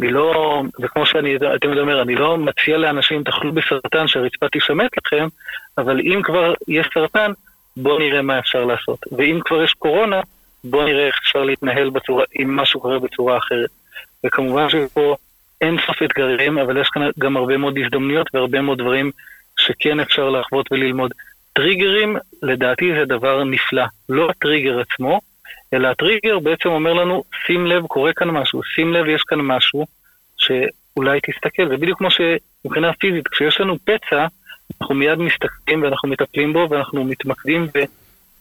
אני 0.00 0.10
לא, 0.10 0.62
וכמו 0.80 1.06
שאני 1.06 1.36
תמיד 1.60 1.78
אומר, 1.78 2.02
אני 2.02 2.14
לא 2.14 2.38
מציע 2.38 2.78
לאנשים 2.78 3.22
תאכלו 3.22 3.52
בסרטן 3.52 4.08
שהרצפה 4.08 4.46
תשמט 4.52 4.90
לכם, 4.98 5.28
אבל 5.78 6.00
אם 6.00 6.20
כבר 6.22 6.54
יש 6.68 6.88
סרטן, 6.94 7.32
בואו 7.76 7.98
נראה 7.98 8.22
מה 8.22 8.38
אפשר 8.38 8.64
לעשות. 8.64 8.98
ואם 9.12 9.40
כבר 9.44 9.62
יש 9.62 9.72
קורונה, 9.72 10.20
בואו 10.64 10.84
נראה 10.84 11.06
איך 11.06 11.14
אפשר 11.22 11.42
להתנהל 11.42 11.90
בצורה, 11.90 12.24
אם 12.38 12.56
משהו 12.56 12.80
קורה 12.80 12.98
בצורה 12.98 13.38
אחרת. 13.38 13.70
וכמובן 14.24 14.68
שפה 14.68 15.16
אין 15.60 15.76
סוף 15.86 16.02
אתגרים, 16.02 16.58
אבל 16.58 16.76
יש 16.80 16.88
כאן 16.88 17.10
גם 17.18 17.36
הרבה 17.36 17.56
מאוד 17.56 17.78
הזדמנויות 17.78 18.34
והרבה 18.34 18.60
מאוד 18.60 18.78
דברים 18.78 19.10
שכן 19.58 20.00
אפשר 20.00 20.30
לחוות 20.30 20.72
וללמוד. 20.72 21.14
טריגרים, 21.56 22.16
לדעתי 22.42 22.92
זה 22.98 23.04
דבר 23.04 23.44
נפלא. 23.44 23.84
לא 24.08 24.30
הטריגר 24.30 24.80
עצמו, 24.80 25.20
אלא 25.72 25.88
הטריגר 25.88 26.38
בעצם 26.38 26.68
אומר 26.68 26.92
לנו, 26.92 27.24
שים 27.46 27.66
לב, 27.66 27.86
קורה 27.86 28.12
כאן 28.12 28.30
משהו, 28.30 28.62
שים 28.62 28.92
לב, 28.92 29.08
יש 29.08 29.22
כאן 29.22 29.38
משהו, 29.38 29.86
שאולי 30.38 31.20
תסתכל. 31.26 31.68
זה 31.68 31.76
בדיוק 31.76 31.98
כמו 31.98 32.08
שמבחינה 32.10 32.92
פיזית, 32.92 33.28
כשיש 33.28 33.60
לנו 33.60 33.76
פצע, 33.84 34.26
אנחנו 34.80 34.94
מיד 34.94 35.18
מסתכלים 35.18 35.82
ואנחנו 35.82 36.08
מטפלים 36.08 36.52
בו 36.52 36.66
ואנחנו 36.70 37.04
מתמקדים 37.04 37.66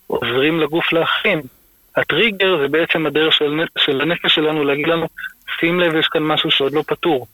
ועוזרים 0.10 0.60
לגוף 0.60 0.94
להכין. 0.94 1.42
הטריגר 1.96 2.58
זה 2.62 2.68
בעצם 2.68 3.06
הדרך 3.06 3.34
של, 3.34 3.64
של 3.78 4.02
הנפש 4.02 4.36
שלנו 4.36 4.64
להגיד 4.64 4.88
לנו, 4.88 5.08
שים 5.60 5.80
לב, 5.80 5.96
יש 5.96 6.08
כאן 6.08 6.24
משהו 6.24 6.52
שעוד 6.52 6.74
לא 6.74 6.84
פתור. 6.88 7.28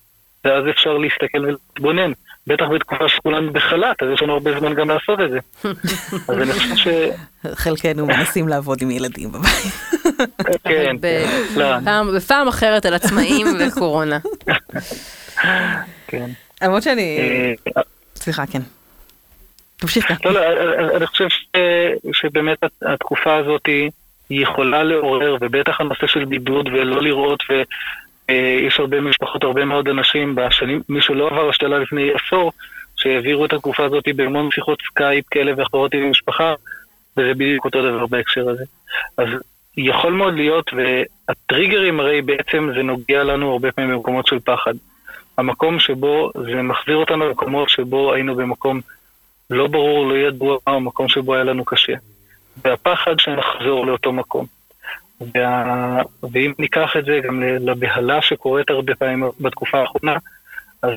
ואז 0.45 0.63
אפשר 0.69 0.97
להסתכל 0.97 1.39
ולהתבונן. 1.39 2.11
בטח 2.47 2.65
בתקופה 2.75 3.09
שכולנו 3.09 3.53
בחל"ת, 3.53 4.03
אז 4.03 4.09
יש 4.13 4.21
לנו 4.21 4.33
הרבה 4.33 4.59
זמן 4.59 4.73
גם 4.73 4.89
לעשות 4.89 5.19
את 5.21 5.29
זה. 5.31 5.39
אז 6.29 6.37
אני 6.37 6.51
חושב 6.53 6.75
ש... 6.75 6.87
חלקנו 7.53 8.05
מנסים 8.07 8.47
לעבוד 8.47 8.81
עם 8.81 8.91
ילדים 8.91 9.31
בבית. 9.31 9.73
כן, 10.63 10.95
פעם- 11.85 12.15
בפעם 12.17 12.47
אחרת 12.47 12.85
על 12.85 12.93
עצמאים 12.93 13.47
וקורונה. 13.59 14.19
כן. 16.07 16.29
למרות 16.61 16.83
שאני... 16.83 17.17
אה, 17.77 17.81
סליחה, 18.15 18.43
כן. 18.51 18.61
תמשיך 19.77 20.07
כאן. 20.07 20.15
לא, 20.25 20.31
לא, 20.33 20.97
אני 20.97 21.07
חושב 21.07 21.29
ש, 21.29 21.45
שבאמת 22.13 22.57
התקופה 22.81 23.35
הזאת 23.35 23.65
היא 23.65 23.91
יכולה 24.29 24.83
לעורר, 24.83 25.37
ובטח 25.41 25.81
הנושא 25.81 26.07
של 26.07 26.25
בידוד 26.25 26.67
ולא 26.67 27.01
לראות, 27.01 27.43
ויש 28.31 28.79
הרבה 28.79 29.01
משפחות, 29.01 29.43
הרבה 29.43 29.65
מאוד 29.65 29.87
אנשים 29.87 30.35
בשנים, 30.35 30.81
מי 30.89 31.01
שלא 31.01 31.27
עבר 31.27 31.49
השתלה 31.49 31.79
לפני 31.79 32.09
עשור, 32.13 32.51
שהעבירו 32.95 33.45
את 33.45 33.53
התקופה 33.53 33.85
הזאת 33.85 34.03
בהמון 34.15 34.51
שיחות 34.51 34.79
סקייפ 34.87 35.25
כאלה 35.31 35.51
ואחרות 35.57 35.93
עם 35.93 36.03
המשפחה, 36.03 36.53
וזה 37.17 37.33
בדיוק 37.33 37.65
אותו 37.65 37.81
דבר 37.81 38.05
בהקשר 38.05 38.49
הזה. 38.49 38.63
אז 39.17 39.27
יכול 39.77 40.13
מאוד 40.13 40.33
להיות, 40.33 40.71
והטריגרים 40.73 41.99
הרי 41.99 42.21
בעצם 42.21 42.69
זה 42.75 42.83
נוגע 42.83 43.23
לנו 43.23 43.51
הרבה 43.51 43.71
פעמים 43.71 43.91
במקומות 43.91 44.27
של 44.27 44.39
פחד. 44.39 44.73
המקום 45.37 45.79
שבו, 45.79 46.31
זה 46.45 46.61
מחזיר 46.61 46.95
אותנו 46.95 47.27
למקומות 47.27 47.69
שבו 47.69 48.13
היינו 48.13 48.35
במקום 48.35 48.81
לא 49.49 49.67
ברור, 49.67 50.07
לא 50.09 50.17
ידוע 50.17 50.57
המקום 50.67 51.09
שבו 51.09 51.33
היה 51.35 51.43
לנו 51.43 51.65
קשה. 51.65 51.93
והפחד 52.65 53.19
שנחזור 53.19 53.85
לאותו 53.85 54.11
מקום. 54.11 54.45
וה... 55.35 56.01
ואם 56.31 56.53
ניקח 56.59 56.97
את 56.97 57.05
זה 57.05 57.19
גם 57.23 57.43
לבהלה 57.43 58.21
שקורית 58.21 58.69
הרבה 58.69 58.95
פעמים 58.95 59.23
בתקופה 59.39 59.79
האחרונה, 59.79 60.17
אז 60.81 60.91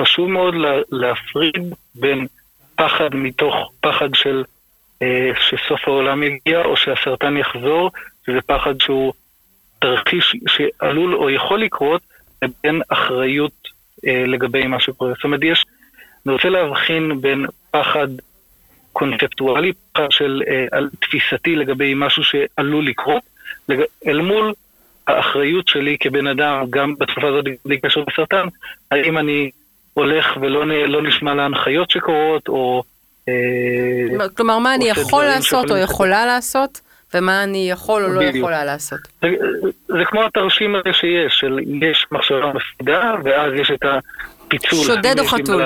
חשוב 0.00 0.30
מאוד 0.30 0.54
לה... 0.54 0.74
להפריד 0.92 1.74
בין 1.94 2.26
פחד 2.74 3.14
מתוך 3.14 3.72
פחד 3.80 4.14
של 4.14 4.44
אה, 5.02 5.30
שסוף 5.40 5.88
העולם 5.88 6.22
יגיע 6.22 6.64
או 6.64 6.76
שהסרטן 6.76 7.36
יחזור, 7.36 7.90
שזה 8.26 8.40
פחד 8.46 8.80
שהוא 8.80 9.12
תרחיש 9.78 10.36
שעלול 10.48 11.14
או 11.14 11.30
יכול 11.30 11.60
לקרות, 11.60 12.02
לבין 12.42 12.82
אחריות 12.88 13.68
אה, 14.06 14.24
לגבי 14.26 14.66
מה 14.66 14.80
שקורה. 14.80 15.12
זאת 15.14 15.24
אומרת, 15.24 15.40
יש, 15.42 15.64
אני 16.26 16.34
רוצה 16.34 16.48
להבחין 16.48 17.20
בין 17.20 17.46
פחד 17.70 18.08
קונספטואלי, 18.92 19.72
פחד 19.92 20.10
של 20.10 20.42
אה, 20.48 20.80
תפיסתי 21.00 21.56
לגבי 21.56 21.92
משהו 21.96 22.22
שעלול 22.24 22.86
לקרות, 22.86 23.22
אל 24.06 24.20
מול 24.20 24.52
האחריות 25.06 25.68
שלי 25.68 25.96
כבן 26.00 26.26
אדם, 26.26 26.64
גם 26.70 26.94
בתקופה 26.98 27.28
הזאת 27.28 27.44
בלי 27.64 27.80
קשר 27.80 28.04
לסרטן, 28.08 28.46
האם 28.90 29.18
אני 29.18 29.50
הולך 29.94 30.36
ולא 30.40 30.66
נ, 30.66 30.70
לא 30.70 31.02
נשמע 31.02 31.34
להנחיות 31.34 31.90
שקורות, 31.90 32.48
או... 32.48 32.82
אה, 33.28 34.28
כלומר, 34.36 34.58
מה 34.58 34.74
אני 34.74 34.88
יכול 34.88 35.24
לעשות 35.24 35.70
או 35.70 35.76
יכולה 35.76 36.26
לעשות, 36.26 36.80
ומה 37.14 37.42
אני 37.42 37.70
יכול 37.70 38.04
או 38.04 38.08
לא. 38.08 38.22
יכולה 38.22 38.64
לעשות. 38.64 38.98
זה, 39.22 39.28
זה 39.88 40.04
כמו 40.04 40.24
התרשים 40.24 40.74
הזה 40.74 40.92
שיש, 40.92 41.38
של 41.38 41.58
יש 41.82 42.06
מחשבה 42.12 42.52
מפחידה, 42.54 43.14
ואז 43.24 43.52
יש 43.54 43.70
את 43.70 43.84
הפיצול. 43.84 44.84
שודד 44.84 45.18
או 45.18 45.24
חתול? 45.26 45.62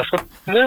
זה? 0.46 0.66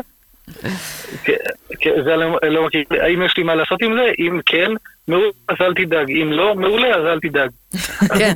כן, 1.23 1.33
כן, 1.79 2.03
זה 2.03 2.15
לא- 2.15 2.39
לא 2.43 2.65
מכיר. 2.65 2.83
האם 2.89 3.21
יש 3.21 3.37
לי 3.37 3.43
מה 3.43 3.55
לעשות 3.55 3.81
עם 3.81 3.93
זה? 3.93 4.11
אם 4.19 4.39
כן, 4.45 4.71
מעולה, 5.07 5.27
אז 5.47 5.55
אל 5.61 5.73
תדאג. 5.73 6.11
אם 6.11 6.31
לא, 6.31 6.55
מעולה, 6.55 6.95
אז 6.95 7.05
אל 7.05 7.19
תדאג. 7.19 7.49
כן, 8.19 8.33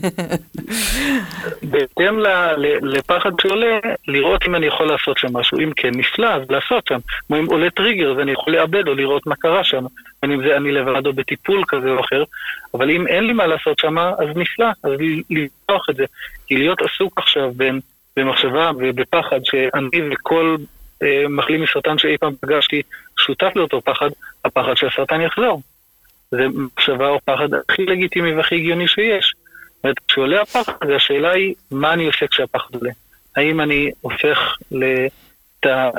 בהתאם 1.63 2.19
לפחד 2.82 3.32
שעולה, 3.41 3.80
לראות 4.08 4.41
אם 4.47 4.56
אני 4.56 4.65
יכול 4.65 4.88
לעשות 4.88 5.17
שם 5.17 5.38
משהו. 5.38 5.60
אם 5.60 5.71
כן, 5.75 5.91
נפלא, 5.95 6.27
אז 6.27 6.41
לעשות 6.49 6.88
שם. 6.88 6.99
כמו 7.27 7.38
אם 7.38 7.45
עולה 7.45 7.69
טריגר, 7.69 8.12
אז 8.12 8.19
אני 8.19 8.32
יכול 8.32 8.53
לאבד 8.53 8.88
או 8.88 8.93
לראות 8.93 9.27
מה 9.27 9.36
קרה 9.36 9.63
שם. 9.63 9.86
בין 10.21 10.32
אם 10.32 10.47
זה 10.47 10.58
אני 10.58 10.71
לבד 10.71 11.06
או 11.06 11.13
בטיפול 11.13 11.63
כזה 11.67 11.89
או 11.89 11.99
אחר. 11.99 12.23
אבל 12.73 12.89
אם 12.89 13.08
אין 13.08 13.23
לי 13.23 13.34
מה 13.34 13.47
לעשות 13.47 13.80
שם, 13.80 13.97
אז 13.97 14.27
נפלא, 14.36 14.67
אז 14.84 14.91
לפתוח 15.30 15.89
את 15.89 15.95
זה. 15.95 16.06
כי 16.47 16.58
להיות 16.58 16.82
עסוק 16.82 17.17
עכשיו 17.17 17.51
בין, 17.56 17.80
במחשבה 18.17 18.71
ובפחד 18.77 19.39
שאני 19.43 20.01
וכל 20.12 20.56
אה, 21.03 21.23
מחלים 21.30 21.62
מסרטן 21.62 21.97
שאי 21.97 22.17
פעם 22.17 22.34
פגשתי 22.41 22.82
שותף 23.19 23.51
לאותו 23.56 23.82
פחד, 23.82 24.10
הפחד 24.45 24.73
שהסרטן 24.77 25.21
יחזור. 25.21 25.62
זה 26.31 26.45
מחשבה 26.53 27.09
או 27.09 27.19
פחד 27.25 27.47
הכי 27.69 27.85
לגיטימי 27.85 28.33
והכי 28.33 28.55
הגיוני 28.55 28.87
שיש. 28.87 29.33
זאת 29.75 29.83
אומרת, 29.83 29.99
כשעולה 30.07 30.41
הפחד, 30.41 30.89
השאלה 30.95 31.31
היא, 31.31 31.53
מה 31.71 31.93
אני 31.93 32.05
עושה 32.05 32.27
כשהפחד 32.27 32.75
עולה? 32.75 32.91
האם 33.35 33.61
אני 33.61 33.91
הופך 34.01 34.57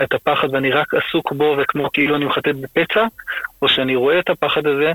את 0.02 0.12
הפחד 0.14 0.54
ואני 0.54 0.70
רק 0.70 0.94
עסוק 0.94 1.32
בו 1.32 1.56
וכמו 1.58 1.92
כאילו 1.92 2.16
אני 2.16 2.24
מחטט 2.24 2.54
בפצע, 2.60 3.06
או 3.62 3.68
שאני 3.68 3.96
רואה 3.96 4.18
את 4.18 4.30
הפחד 4.30 4.66
הזה, 4.66 4.92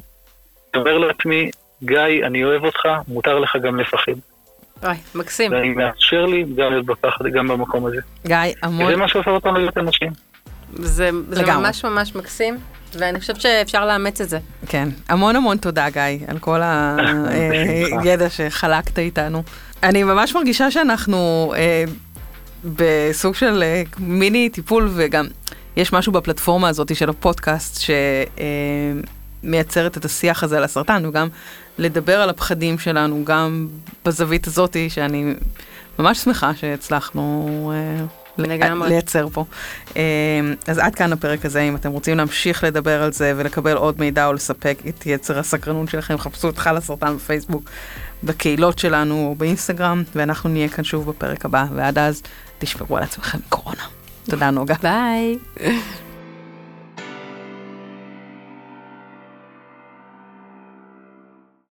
אומר 0.75 0.97
לעצמי, 0.97 1.51
גיא, 1.83 2.25
אני 2.25 2.43
אוהב 2.43 2.63
אותך, 2.63 2.79
מותר 3.07 3.39
לך 3.39 3.55
גם 3.55 3.79
לפחד. 3.79 4.11
אוי, 4.83 4.95
מקסים. 5.15 5.51
ואני 5.51 5.69
מאפשר 5.69 6.25
לי 6.25 6.43
גם 6.55 6.71
להיות 6.71 6.85
בפחד, 6.85 7.25
גם 7.27 7.47
במקום 7.47 7.85
הזה. 7.85 8.01
גיא, 8.27 8.37
המון... 8.61 8.91
זה 8.91 8.95
מה 8.95 9.07
שהופך 9.07 9.27
אותנו 9.27 9.59
להיות 9.59 9.77
אנשים. 9.77 10.11
זה, 10.73 11.09
זה. 11.29 11.45
ממש 11.45 11.85
ממש 11.85 12.15
מקסים, 12.15 12.57
ואני 12.99 13.19
חושבת 13.19 13.41
שאפשר 13.41 13.85
לאמץ 13.85 14.21
את 14.21 14.29
זה. 14.29 14.39
כן, 14.67 14.89
המון 15.09 15.35
המון 15.35 15.57
תודה 15.57 15.89
גיא 15.89 16.01
על 16.27 16.39
כל 16.39 16.61
הידע 18.03 18.29
שחלקת 18.29 18.99
איתנו. 18.99 19.43
אני 19.83 20.03
ממש 20.03 20.35
מרגישה 20.35 20.71
שאנחנו 20.71 21.53
אה, 21.57 21.83
בסוג 22.63 23.35
של 23.35 23.63
אה, 23.63 23.83
מיני 23.97 24.49
טיפול 24.49 24.89
וגם 24.93 25.27
יש 25.75 25.93
משהו 25.93 26.11
בפלטפורמה 26.11 26.69
הזאת 26.69 26.95
של 26.95 27.09
הפודקאסט 27.09 27.87
שמייצרת 29.43 29.97
את 29.97 30.05
השיח 30.05 30.43
הזה 30.43 30.57
על 30.57 30.63
הסרטן 30.63 31.05
וגם 31.05 31.27
לדבר 31.77 32.21
על 32.21 32.29
הפחדים 32.29 32.79
שלנו 32.79 33.25
גם 33.25 33.67
בזווית 34.05 34.47
הזאתי 34.47 34.89
שאני 34.89 35.33
ממש 35.99 36.17
שמחה 36.17 36.55
שהצלחנו 36.55 37.71
אה, 37.75 38.05
לגמרי. 38.37 38.89
לייצר 38.89 39.27
פה. 39.33 39.45
אה, 39.97 40.01
אז 40.67 40.77
עד 40.77 40.95
כאן 40.95 41.13
הפרק 41.13 41.45
הזה, 41.45 41.61
אם 41.61 41.75
אתם 41.75 41.91
רוצים 41.91 42.17
להמשיך 42.17 42.63
לדבר 42.63 43.03
על 43.03 43.11
זה 43.11 43.33
ולקבל 43.37 43.77
עוד 43.77 43.99
מידע 43.99 44.27
או 44.27 44.33
לספק 44.33 44.77
את 44.89 45.05
יצר 45.05 45.39
הסקרנות 45.39 45.89
שלכם, 45.89 46.17
חפשו 46.17 46.49
את 46.49 46.57
חל 46.57 46.77
הסרטן 46.77 47.15
בפייסבוק, 47.15 47.63
בקהילות 48.23 48.79
שלנו 48.79 49.27
או 49.29 49.35
באינסטגרם, 49.35 50.03
ואנחנו 50.15 50.49
נהיה 50.49 50.69
כאן 50.69 50.83
שוב 50.83 51.09
בפרק 51.09 51.45
הבא, 51.45 51.65
ועד 51.75 51.97
אז 51.97 52.21
תשמרו 52.59 52.97
על 52.97 53.03
עצמכם 53.03 53.37
קורונה. 53.49 53.83
תודה 54.29 54.49
נוגה. 54.51 54.75
ביי. 54.81 55.37